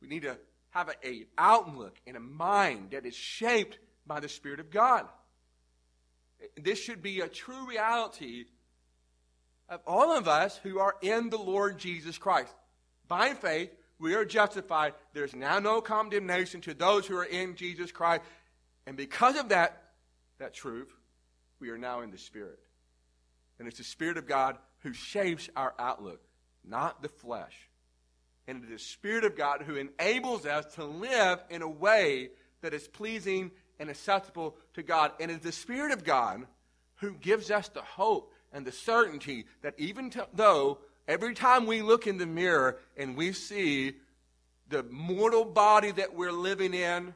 We 0.00 0.06
need 0.06 0.22
to 0.22 0.38
have 0.70 0.88
an 1.02 1.26
outlook 1.36 1.96
and 2.06 2.16
a 2.16 2.20
mind 2.20 2.92
that 2.92 3.06
is 3.06 3.16
shaped 3.16 3.76
by 4.06 4.20
the 4.20 4.28
Spirit 4.28 4.60
of 4.60 4.70
God. 4.70 5.04
This 6.56 6.78
should 6.78 7.02
be 7.02 7.20
a 7.20 7.28
true 7.28 7.66
reality 7.66 8.44
of 9.68 9.80
all 9.84 10.16
of 10.16 10.28
us 10.28 10.60
who 10.62 10.78
are 10.78 10.94
in 11.02 11.28
the 11.28 11.38
Lord 11.38 11.76
Jesus 11.76 12.18
Christ. 12.18 12.54
By 13.08 13.34
faith, 13.34 13.74
we 13.98 14.14
are 14.14 14.24
justified. 14.24 14.92
There's 15.12 15.34
now 15.34 15.58
no 15.58 15.80
condemnation 15.80 16.60
to 16.60 16.74
those 16.74 17.04
who 17.04 17.16
are 17.16 17.24
in 17.24 17.56
Jesus 17.56 17.90
Christ. 17.90 18.22
And 18.86 18.96
because 18.96 19.36
of 19.36 19.48
that, 19.48 19.82
that 20.38 20.54
truth, 20.54 20.92
we 21.60 21.70
are 21.70 21.78
now 21.78 22.00
in 22.00 22.10
the 22.10 22.18
Spirit. 22.18 22.58
And 23.58 23.66
it's 23.66 23.78
the 23.78 23.84
Spirit 23.84 24.16
of 24.16 24.26
God 24.26 24.56
who 24.80 24.92
shapes 24.92 25.48
our 25.56 25.74
outlook, 25.78 26.20
not 26.64 27.02
the 27.02 27.08
flesh. 27.08 27.68
And 28.46 28.62
it 28.62 28.66
is 28.66 28.82
the 28.82 28.88
Spirit 28.88 29.24
of 29.24 29.36
God 29.36 29.62
who 29.62 29.76
enables 29.76 30.46
us 30.46 30.74
to 30.76 30.84
live 30.84 31.40
in 31.50 31.62
a 31.62 31.68
way 31.68 32.30
that 32.62 32.74
is 32.74 32.88
pleasing 32.88 33.50
and 33.78 33.90
acceptable 33.90 34.56
to 34.74 34.82
God. 34.82 35.12
And 35.20 35.30
it 35.30 35.38
is 35.38 35.42
the 35.42 35.52
Spirit 35.52 35.92
of 35.92 36.04
God 36.04 36.46
who 36.96 37.12
gives 37.14 37.50
us 37.50 37.68
the 37.68 37.82
hope 37.82 38.32
and 38.52 38.64
the 38.64 38.72
certainty 38.72 39.46
that 39.62 39.74
even 39.78 40.12
though 40.32 40.78
every 41.06 41.34
time 41.34 41.66
we 41.66 41.82
look 41.82 42.06
in 42.06 42.18
the 42.18 42.26
mirror 42.26 42.78
and 42.96 43.16
we 43.16 43.32
see 43.32 43.94
the 44.68 44.82
mortal 44.84 45.44
body 45.44 45.90
that 45.92 46.14
we're 46.14 46.32
living 46.32 46.74
in, 46.74 47.14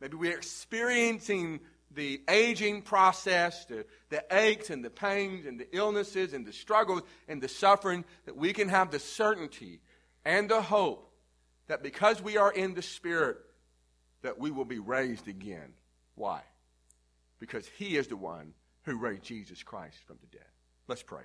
maybe 0.00 0.16
we're 0.16 0.36
experiencing 0.36 1.60
the 1.94 2.22
aging 2.28 2.82
process, 2.82 3.64
the, 3.66 3.84
the 4.10 4.24
aches 4.30 4.70
and 4.70 4.84
the 4.84 4.90
pains 4.90 5.46
and 5.46 5.58
the 5.58 5.68
illnesses 5.74 6.32
and 6.32 6.46
the 6.46 6.52
struggles 6.52 7.02
and 7.28 7.40
the 7.40 7.48
suffering, 7.48 8.04
that 8.26 8.36
we 8.36 8.52
can 8.52 8.68
have 8.68 8.90
the 8.90 8.98
certainty 8.98 9.80
and 10.24 10.48
the 10.48 10.62
hope 10.62 11.10
that 11.66 11.82
because 11.82 12.22
we 12.22 12.36
are 12.36 12.52
in 12.52 12.74
the 12.74 12.82
Spirit, 12.82 13.38
that 14.22 14.38
we 14.38 14.50
will 14.50 14.64
be 14.64 14.78
raised 14.78 15.28
again. 15.28 15.72
Why? 16.14 16.42
Because 17.40 17.66
He 17.78 17.96
is 17.96 18.08
the 18.08 18.16
one 18.16 18.54
who 18.82 18.98
raised 18.98 19.22
Jesus 19.22 19.62
Christ 19.62 19.96
from 20.06 20.18
the 20.20 20.36
dead. 20.36 20.46
Let's 20.88 21.02
pray. 21.02 21.24